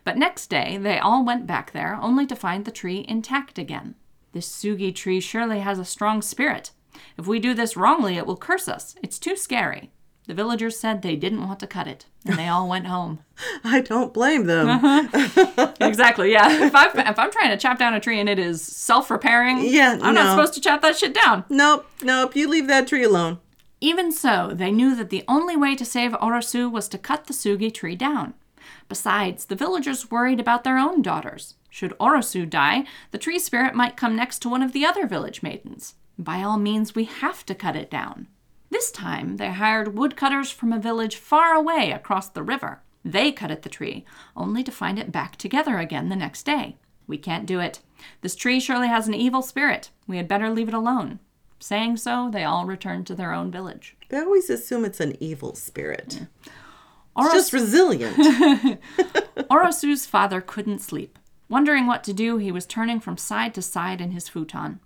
[0.03, 3.95] But next day they all went back there, only to find the tree intact again.
[4.33, 6.71] This Sugi tree surely has a strong spirit.
[7.17, 8.95] If we do this wrongly, it will curse us.
[9.01, 9.91] It's too scary.
[10.29, 13.23] The villagers said they didn't want to cut it, and they all went home.
[13.63, 14.69] I don't blame them.
[14.69, 15.73] Uh-huh.
[15.81, 16.67] exactly, yeah.
[16.67, 19.57] If, i if I'm trying to chop down a tree and it is self repairing,
[19.63, 20.21] Yeah, I'm no.
[20.21, 21.45] not supposed to chop that shit down.
[21.49, 23.39] Nope, nope, you leave that tree alone.
[23.81, 27.33] Even so, they knew that the only way to save Orosu was to cut the
[27.33, 28.35] Sugi tree down.
[28.87, 31.55] Besides, the villagers worried about their own daughters.
[31.71, 35.41] Should Orosu die, the tree spirit might come next to one of the other village
[35.41, 35.95] maidens.
[36.19, 38.27] By all means, we have to cut it down.
[38.69, 42.81] This time, they hired woodcutters from a village far away across the river.
[43.03, 44.05] They cut at the tree,
[44.35, 46.77] only to find it back together again the next day.
[47.07, 47.79] We can't do it.
[48.21, 49.89] This tree surely has an evil spirit.
[50.07, 51.19] We had better leave it alone.
[51.59, 53.97] Saying so, they all returned to their own village.
[54.09, 56.27] They always assume it's an evil spirit.
[57.15, 58.15] Oros- It's just resilient.
[59.49, 61.17] Orosu's father couldn't sleep.
[61.49, 64.79] Wondering what to do, he was turning from side to side in his futon.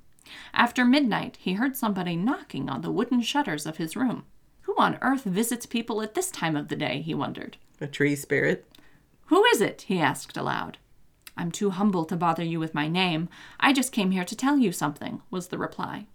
[0.54, 4.26] After midnight, he heard somebody knocking on the wooden shutters of his room.
[4.62, 7.02] Who on earth visits people at this time of the day?
[7.02, 7.58] he wondered.
[7.82, 8.66] a tree spirit.
[9.28, 9.84] Who is it?
[9.84, 10.78] he asked aloud.
[11.36, 13.28] I'm too humble to bother you with my name.
[13.60, 16.06] I just came here to tell you something, was the reply.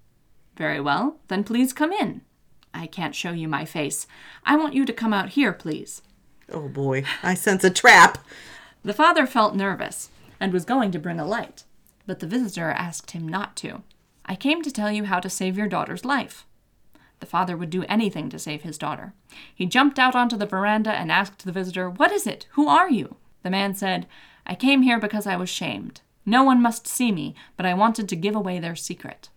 [0.57, 2.23] Very well, then please come in.
[2.73, 4.07] I can't show you my face.
[4.45, 6.03] I want you to come out here, please.
[6.53, 8.19] Oh boy, I sense a trap.
[8.85, 10.11] The father felt nervous
[10.41, 11.65] and was going to bring a light,
[12.07, 13.83] but the visitor asked him not to.
[14.29, 16.47] I came to tell you how to save your daughter's life.
[17.21, 19.15] The father would do anything to save his daughter.
[19.53, 22.47] He jumped out onto the veranda and asked the visitor, What is it?
[22.51, 23.17] Who are you?
[23.43, 24.07] The man said,
[24.47, 26.03] I came here because I was shamed.
[26.27, 29.31] No one must see me, but I wanted to give away their secret.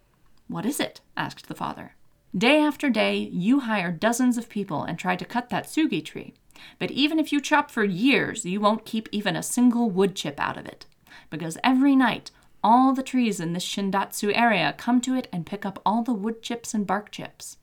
[0.47, 0.99] What is it?
[1.15, 1.95] asked the father.
[2.37, 6.33] Day after day, you hire dozens of people and try to cut that sugi tree.
[6.79, 10.39] But even if you chop for years, you won't keep even a single wood chip
[10.39, 10.85] out of it.
[11.29, 12.31] Because every night,
[12.63, 16.13] all the trees in this Shindatsu area come to it and pick up all the
[16.13, 17.57] wood chips and bark chips.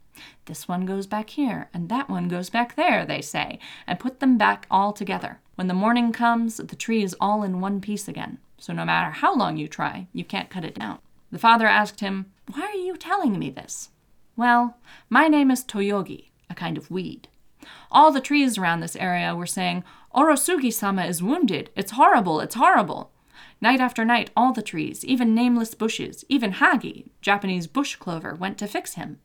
[0.46, 4.20] This one goes back here, and that one goes back there, they say, and put
[4.20, 5.40] them back all together.
[5.55, 8.38] When the morning comes, the tree is all in one piece again.
[8.59, 10.99] So no matter how long you try, you can't cut it down.
[11.30, 13.90] The father asked him, Why are you telling me this?
[14.36, 14.76] Well,
[15.09, 17.28] my name is Toyogi, a kind of weed.
[17.90, 19.84] All the trees around this area were saying,
[20.14, 21.70] Orosugi sama is wounded.
[21.76, 22.40] It's horrible.
[22.40, 23.11] It's horrible.
[23.61, 28.56] Night after night, all the trees, even nameless bushes, even hagi, Japanese bush clover, went
[28.59, 29.18] to fix him.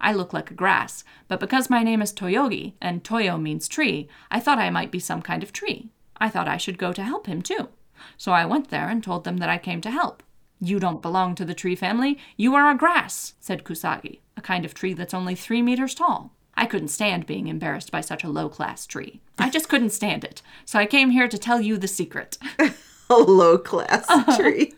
[0.00, 4.08] I look like a grass, but because my name is Toyogi, and Toyo means tree,
[4.30, 5.88] I thought I might be some kind of tree.
[6.16, 7.68] I thought I should go to help him too.
[8.16, 10.22] So I went there and told them that I came to help.
[10.60, 12.18] You don't belong to the tree family.
[12.36, 16.32] You are a grass, said Kusagi, a kind of tree that's only three meters tall.
[16.54, 19.20] I couldn't stand being embarrassed by such a low class tree.
[19.38, 20.42] I just couldn't stand it.
[20.64, 22.38] So I came here to tell you the secret.
[23.12, 24.38] A low class uh-huh.
[24.38, 24.72] tree.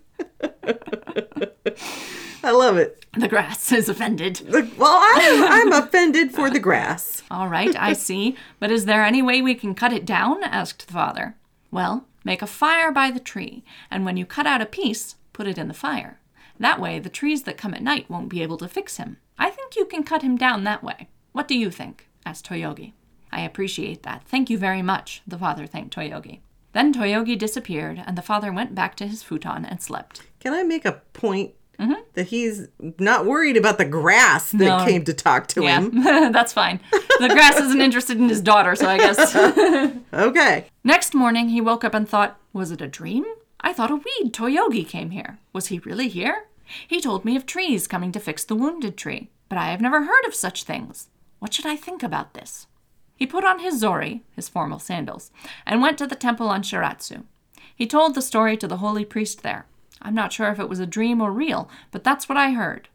[2.43, 3.05] I love it.
[3.17, 4.41] The grass is offended.
[4.77, 7.23] Well, I'm, I'm offended for the grass.
[7.31, 8.37] All right, I see.
[8.59, 10.43] But is there any way we can cut it down?
[10.43, 11.37] asked the father.
[11.71, 15.47] Well, make a fire by the tree, and when you cut out a piece, put
[15.47, 16.19] it in the fire.
[16.59, 19.19] That way, the trees that come at night won't be able to fix him.
[19.39, 21.09] I think you can cut him down that way.
[21.31, 22.09] What do you think?
[22.27, 22.95] asked Toyogi.
[23.31, 24.25] I appreciate that.
[24.27, 26.41] Thank you very much, the father thanked Toyogi.
[26.75, 30.23] Then Toyogi disappeared, and the father went back to his futon and slept.
[30.41, 32.03] Can I make a point mm-hmm.
[32.15, 32.67] that he's
[32.99, 34.85] not worried about the grass that No.
[34.85, 36.03] came to talk to Yeah, him?
[36.33, 36.81] that's fine.
[36.93, 39.35] The grass isn't interested in his daughter, so I guess.
[40.13, 40.67] Okay.
[40.85, 43.25] Next morning, he woke up and thought, Was it a dream?
[43.61, 45.39] I thought a weed Toyogi came here.
[45.53, 46.47] Was he really here?
[46.87, 50.05] He told me of trees coming to fix the wounded tree, but I have never
[50.05, 51.09] heard of such things.
[51.39, 52.67] What should I think about this?
[53.17, 55.31] He put on his zori, his formal sandals,
[55.67, 57.25] and went to the temple on Shiratsu.
[57.75, 59.67] He told the story to the holy priest there.
[60.03, 62.89] I'm not sure if it was a dream or real, but that's what I heard.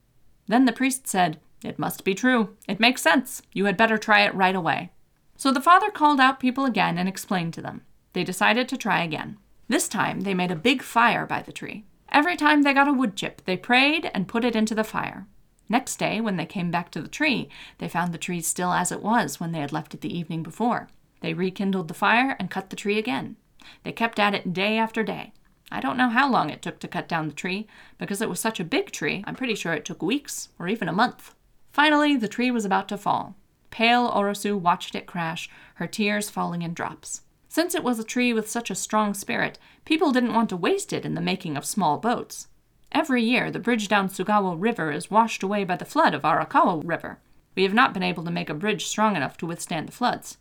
[0.47, 2.55] Then the priest said, It must be true.
[2.67, 3.41] It makes sense.
[3.53, 4.91] You had better try it right away.
[5.37, 7.81] So the father called out people again and explained to them.
[8.13, 9.37] They decided to try again.
[9.67, 11.85] This time they made a big fire by the tree.
[12.11, 15.27] Every time they got a wood chip, they prayed and put it into the fire.
[15.69, 17.47] Next day, when they came back to the tree,
[17.77, 20.41] they found the tree still as it was when they had left it the evening
[20.41, 20.89] before.
[21.21, 23.35] They rekindled the fire and cut the tree again.
[23.83, 25.33] They kept at it day after day.
[25.71, 27.67] I don't know how long it took to cut down the tree,
[27.99, 30.89] because it was such a big tree, I'm pretty sure it took weeks or even
[30.89, 31.35] a month.
[31.71, 33.35] Finally, the tree was about to fall.
[33.69, 37.21] Pale Orosu watched it crash, her tears falling in drops.
[37.47, 40.91] Since it was a tree with such a strong spirit, people didn't want to waste
[40.91, 42.47] it in the making of small boats.
[42.91, 46.81] Every year, the bridge down Sugawa River is washed away by the flood of Arakawa
[46.83, 47.19] River.
[47.55, 50.37] We have not been able to make a bridge strong enough to withstand the floods.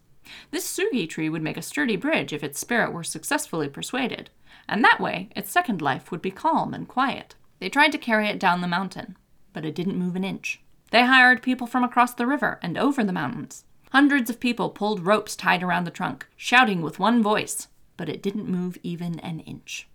[0.50, 4.30] This Sugi tree would make a sturdy bridge if its spirit were successfully persuaded,
[4.68, 7.34] and that way its second life would be calm and quiet.
[7.60, 9.16] They tried to carry it down the mountain,
[9.52, 10.60] but it didn't move an inch.
[10.90, 13.64] They hired people from across the river and over the mountains.
[13.92, 18.22] Hundreds of people pulled ropes tied around the trunk, shouting with one voice, but it
[18.22, 19.88] didn't move even an inch.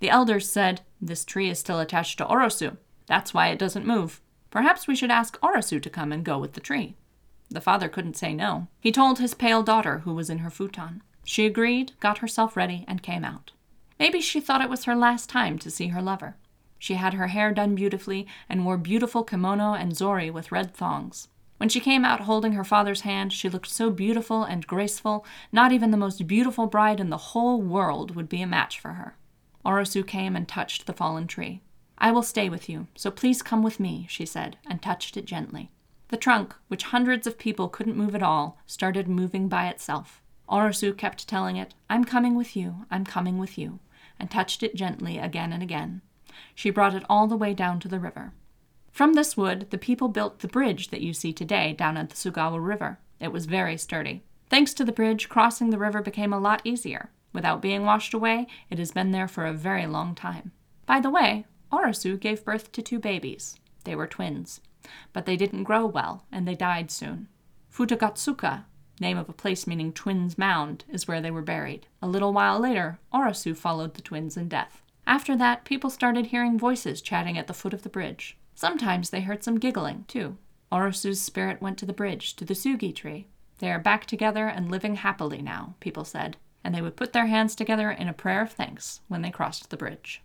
[0.00, 2.76] The elders said, This tree is still attached to Orosu.
[3.06, 4.20] That's why it doesn't move.
[4.50, 6.94] Perhaps we should ask Orosu to come and go with the tree.
[7.50, 8.68] The father couldn't say no.
[8.78, 11.02] He told his pale daughter, who was in her futon.
[11.24, 13.50] She agreed, got herself ready, and came out.
[13.98, 16.36] Maybe she thought it was her last time to see her lover.
[16.78, 21.28] She had her hair done beautifully and wore beautiful kimono and zori with red thongs.
[21.56, 25.72] When she came out holding her father's hand, she looked so beautiful and graceful, not
[25.72, 29.16] even the most beautiful bride in the whole world would be a match for her.
[29.64, 31.62] Orosu came and touched the fallen tree.
[31.98, 35.24] I will stay with you, so please come with me, she said, and touched it
[35.24, 35.70] gently.
[36.08, 40.20] The trunk, which hundreds of people couldn't move at all, started moving by itself.
[40.48, 43.78] Orosu kept telling it, I'm coming with you, I'm coming with you,
[44.18, 46.02] and touched it gently again and again.
[46.54, 48.32] She brought it all the way down to the river.
[48.90, 52.16] From this wood, the people built the bridge that you see today down at the
[52.16, 52.98] Sugawa River.
[53.20, 54.22] It was very sturdy.
[54.50, 57.10] Thanks to the bridge, crossing the river became a lot easier.
[57.32, 60.52] Without being washed away, it has been there for a very long time.
[60.86, 63.56] By the way, Orosu gave birth to two babies.
[63.84, 64.60] They were twins.
[65.12, 67.28] But they didn't grow well, and they died soon.
[67.72, 68.64] Futagatsuka,
[69.00, 71.86] name of a place meaning twins' mound, is where they were buried.
[72.02, 74.82] A little while later, Orosu followed the twins in death.
[75.06, 78.36] After that, people started hearing voices chatting at the foot of the bridge.
[78.54, 80.36] Sometimes they heard some giggling, too.
[80.70, 83.26] Orosu's spirit went to the bridge, to the Sugi tree.
[83.58, 87.26] They are back together and living happily now, people said, and they would put their
[87.26, 90.22] hands together in a prayer of thanks when they crossed the bridge.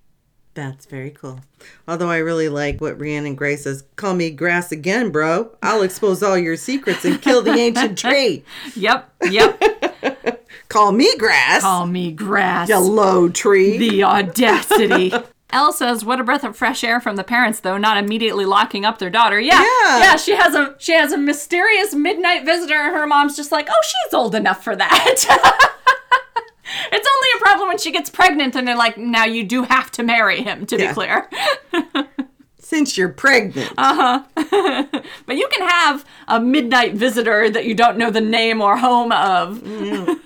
[0.54, 1.42] That's very cool.
[1.88, 5.52] Although I really like what Rhiannon Gray says, call me grass again, bro.
[5.62, 8.44] I'll expose all your secrets and kill the ancient tree.
[8.76, 10.44] Yep, yep.
[10.70, 11.62] Call me grass.
[11.62, 12.68] Call me grass.
[12.68, 13.78] you low tree.
[13.78, 15.14] The audacity.
[15.54, 18.84] Elle says, "What a breath of fresh air from the parents, though, not immediately locking
[18.84, 20.00] up their daughter." Yeah, Yeah.
[20.00, 20.16] yeah.
[20.18, 23.82] She has a she has a mysterious midnight visitor, and her mom's just like, "Oh,
[23.84, 25.77] she's old enough for that."
[26.92, 29.92] It's only a problem when she gets pregnant, and they're like, "Now you do have
[29.92, 30.90] to marry him." To Yeah.
[30.90, 31.30] be clear,
[32.60, 33.72] Since you're pregnant.
[33.78, 34.88] Uh, huh.
[35.26, 39.12] but you can have a midnight visitor that you don't know the name or home
[39.14, 39.62] of.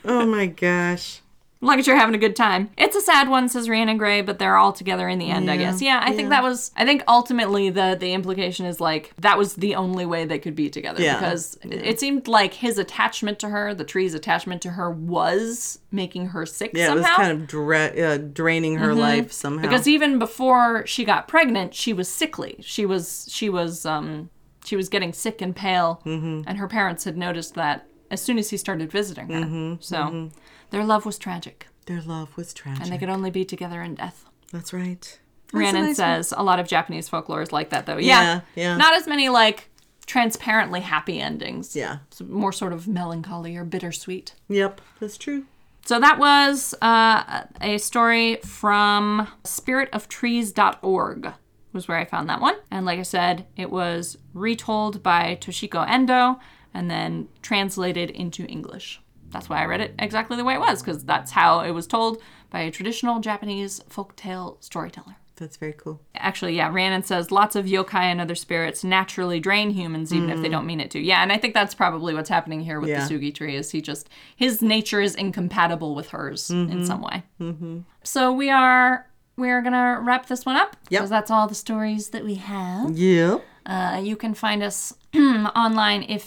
[0.05, 1.20] oh my gosh.
[1.61, 2.71] As long as you're having a good time.
[2.75, 5.57] It's a sad one, says Rhiannon Gray, but they're all together in the end, I
[5.57, 5.79] guess.
[5.79, 9.53] Yeah, I think that was I think ultimately the the implication is like that was
[9.55, 11.01] the only way they could be together.
[11.03, 11.19] Yeah.
[11.19, 16.27] Because it- seemed like his attachment to her, the tree's attachment to her, was making
[16.29, 16.97] her sick Yeah, somehow.
[16.97, 19.61] it was kind of dra- uh, draining her life somehow.
[19.61, 22.55] because even before she got pregnant, she was sickly.
[22.61, 24.31] She was she was um
[24.65, 26.41] she was getting sick and pale, Mm-hmm.
[26.47, 29.39] and her parents had noticed that as soon as he started visiting her.
[29.41, 30.29] Mm-hmm, so
[30.69, 32.83] their love was tragic, their love was tragic.
[32.83, 34.25] and they could only be together in death.
[34.51, 35.01] That's right.
[35.01, 35.95] That's a Rhiannon nice one.
[35.95, 37.97] says a lot of Japanese folklore is like that, though.
[37.97, 38.77] Yeah, Yeah, yeah.
[38.77, 39.69] Not as many like
[40.05, 41.75] transparently happy endings.
[41.75, 41.99] Yeah.
[42.07, 44.35] It's more sort of melancholy or bittersweet.
[44.49, 45.45] Yep, that's true.
[45.85, 51.33] So that was uh, a story from spiritoftrees.org
[51.73, 52.55] was where I found that one.
[52.69, 56.39] And like I said, it was retold by Toshiko Endo
[56.73, 59.01] and then translated into English.
[59.31, 61.87] That's why I read it exactly the way it was, because that's how it was
[61.87, 65.15] told by a traditional Japanese folktale storyteller.
[65.37, 65.99] That's very cool.
[66.15, 70.39] Actually, yeah, Rhiannon says lots of yokai and other spirits naturally drain humans even if
[70.41, 70.99] they don't mean it to.
[70.99, 73.07] Yeah, and I think that's probably what's happening here with Yeah.
[73.07, 77.23] the Sugi tree is he just his nature is incompatible with hers in some way.
[77.39, 77.79] Mm-hmm.
[78.03, 80.99] So we are we are gonna wrap this one up Yep.
[80.99, 82.95] because that's all the stories that we have.
[82.95, 83.43] Yep.
[83.65, 86.21] Uh, you can find us online if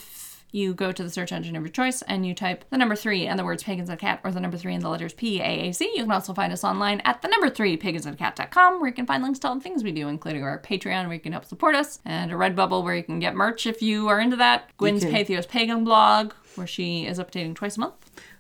[0.54, 3.26] you go to the search engine of your choice and you type the number three
[3.26, 5.68] and the words pagans and cat or the number three and the letters P A
[5.68, 5.90] A C.
[5.96, 9.22] You can also find us online at the number three pagansandcat.com where you can find
[9.22, 11.74] links to all the things we do, including our Patreon where you can help support
[11.74, 14.70] us and a Redbubble where you can get merch if you are into that.
[14.76, 17.94] Gwyn's Patheos Pagan blog where she is updating twice a month,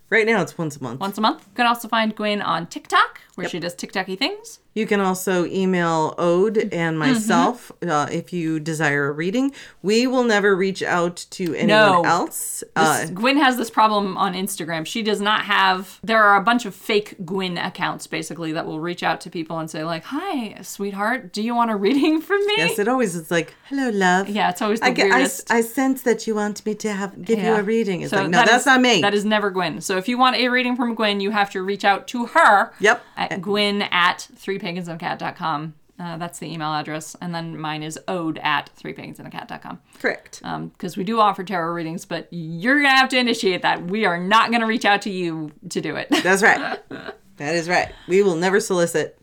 [0.08, 1.00] Right now it's once a month.
[1.00, 1.40] once a month.
[1.48, 4.60] You can also find Gwen on TikTok where she does TikToky things.
[4.74, 6.74] You can also email Ode Mm-hmm.
[6.78, 9.52] and myself uh, if you desire a reading.
[9.82, 12.02] We will never reach out to anyone No.
[12.04, 12.62] else.
[12.74, 14.84] This- Uh, Gwyn has this problem on Instagram.
[14.86, 16.00] She does not have.
[16.02, 19.58] There are a bunch of fake Gwyn accounts, basically, that will reach out to people
[19.58, 23.14] and say, like, "Hi, sweetheart, do you want a reading from me?" yes, it always
[23.14, 25.50] is like, "Hello, love." yeah, it's always the I, get, I, weirdest.
[25.52, 28.02] I sense that you want me to have give you a reading.
[28.02, 29.00] It's So like, no, that that's is- not me.
[29.00, 29.80] That is never Gwyn.
[29.80, 32.72] So if you want a reading from Gwyn, you have to reach out to her.
[32.80, 33.02] Yep.
[33.16, 34.28] At Gwyn at
[34.64, 35.74] threepagansandacat.com.
[35.96, 37.14] Uh, that's the email address.
[37.20, 39.80] And then mine is ode at threepagansandacat.com.
[40.00, 40.42] Correct.
[40.42, 43.84] Because we do offer tarot readings, but you're going to have to initiate that.
[43.84, 46.08] We are not going to reach out to you to do it.
[46.22, 46.80] That's right.
[47.36, 47.92] that is right.
[48.08, 49.18] We will never solicit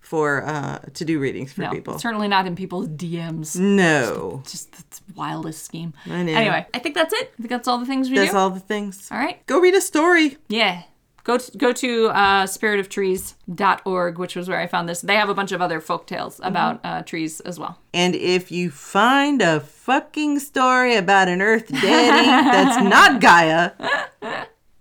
[0.00, 1.98] for uh, to do readings for no, people.
[1.98, 3.58] certainly not in people's DMs.
[3.58, 4.42] No.
[4.44, 5.94] Just the wildest scheme.
[6.04, 6.32] I know.
[6.32, 7.32] Anyway, I think that's it.
[7.32, 8.32] I think that's all the things we That's do.
[8.32, 9.08] That's all the things.
[9.10, 9.44] all right.
[9.46, 10.36] Go read a story.
[10.48, 10.82] Yeah.
[11.24, 15.00] Go to, go to uh, spiritoftrees.org, which was where I found this.
[15.00, 17.78] They have a bunch of other folk tales about uh, trees as well.
[17.94, 23.70] And if you find a fucking story about an earth deity that's not Gaia,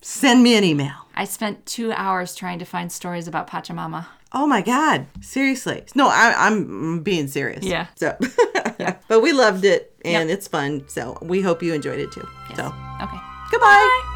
[0.01, 0.91] send me an email.
[1.15, 4.07] I spent two hours trying to find stories about Pachamama.
[4.33, 5.05] Oh my God.
[5.21, 5.83] Seriously.
[5.95, 7.63] No, I, I'm being serious.
[7.63, 7.87] Yeah.
[7.95, 8.17] So,
[9.07, 10.37] but we loved it and Yep.
[10.39, 10.83] it's fun.
[10.89, 12.27] So we hope you enjoyed it too.
[12.55, 12.65] So,
[13.01, 13.17] Okay.
[13.51, 14.09] goodbye.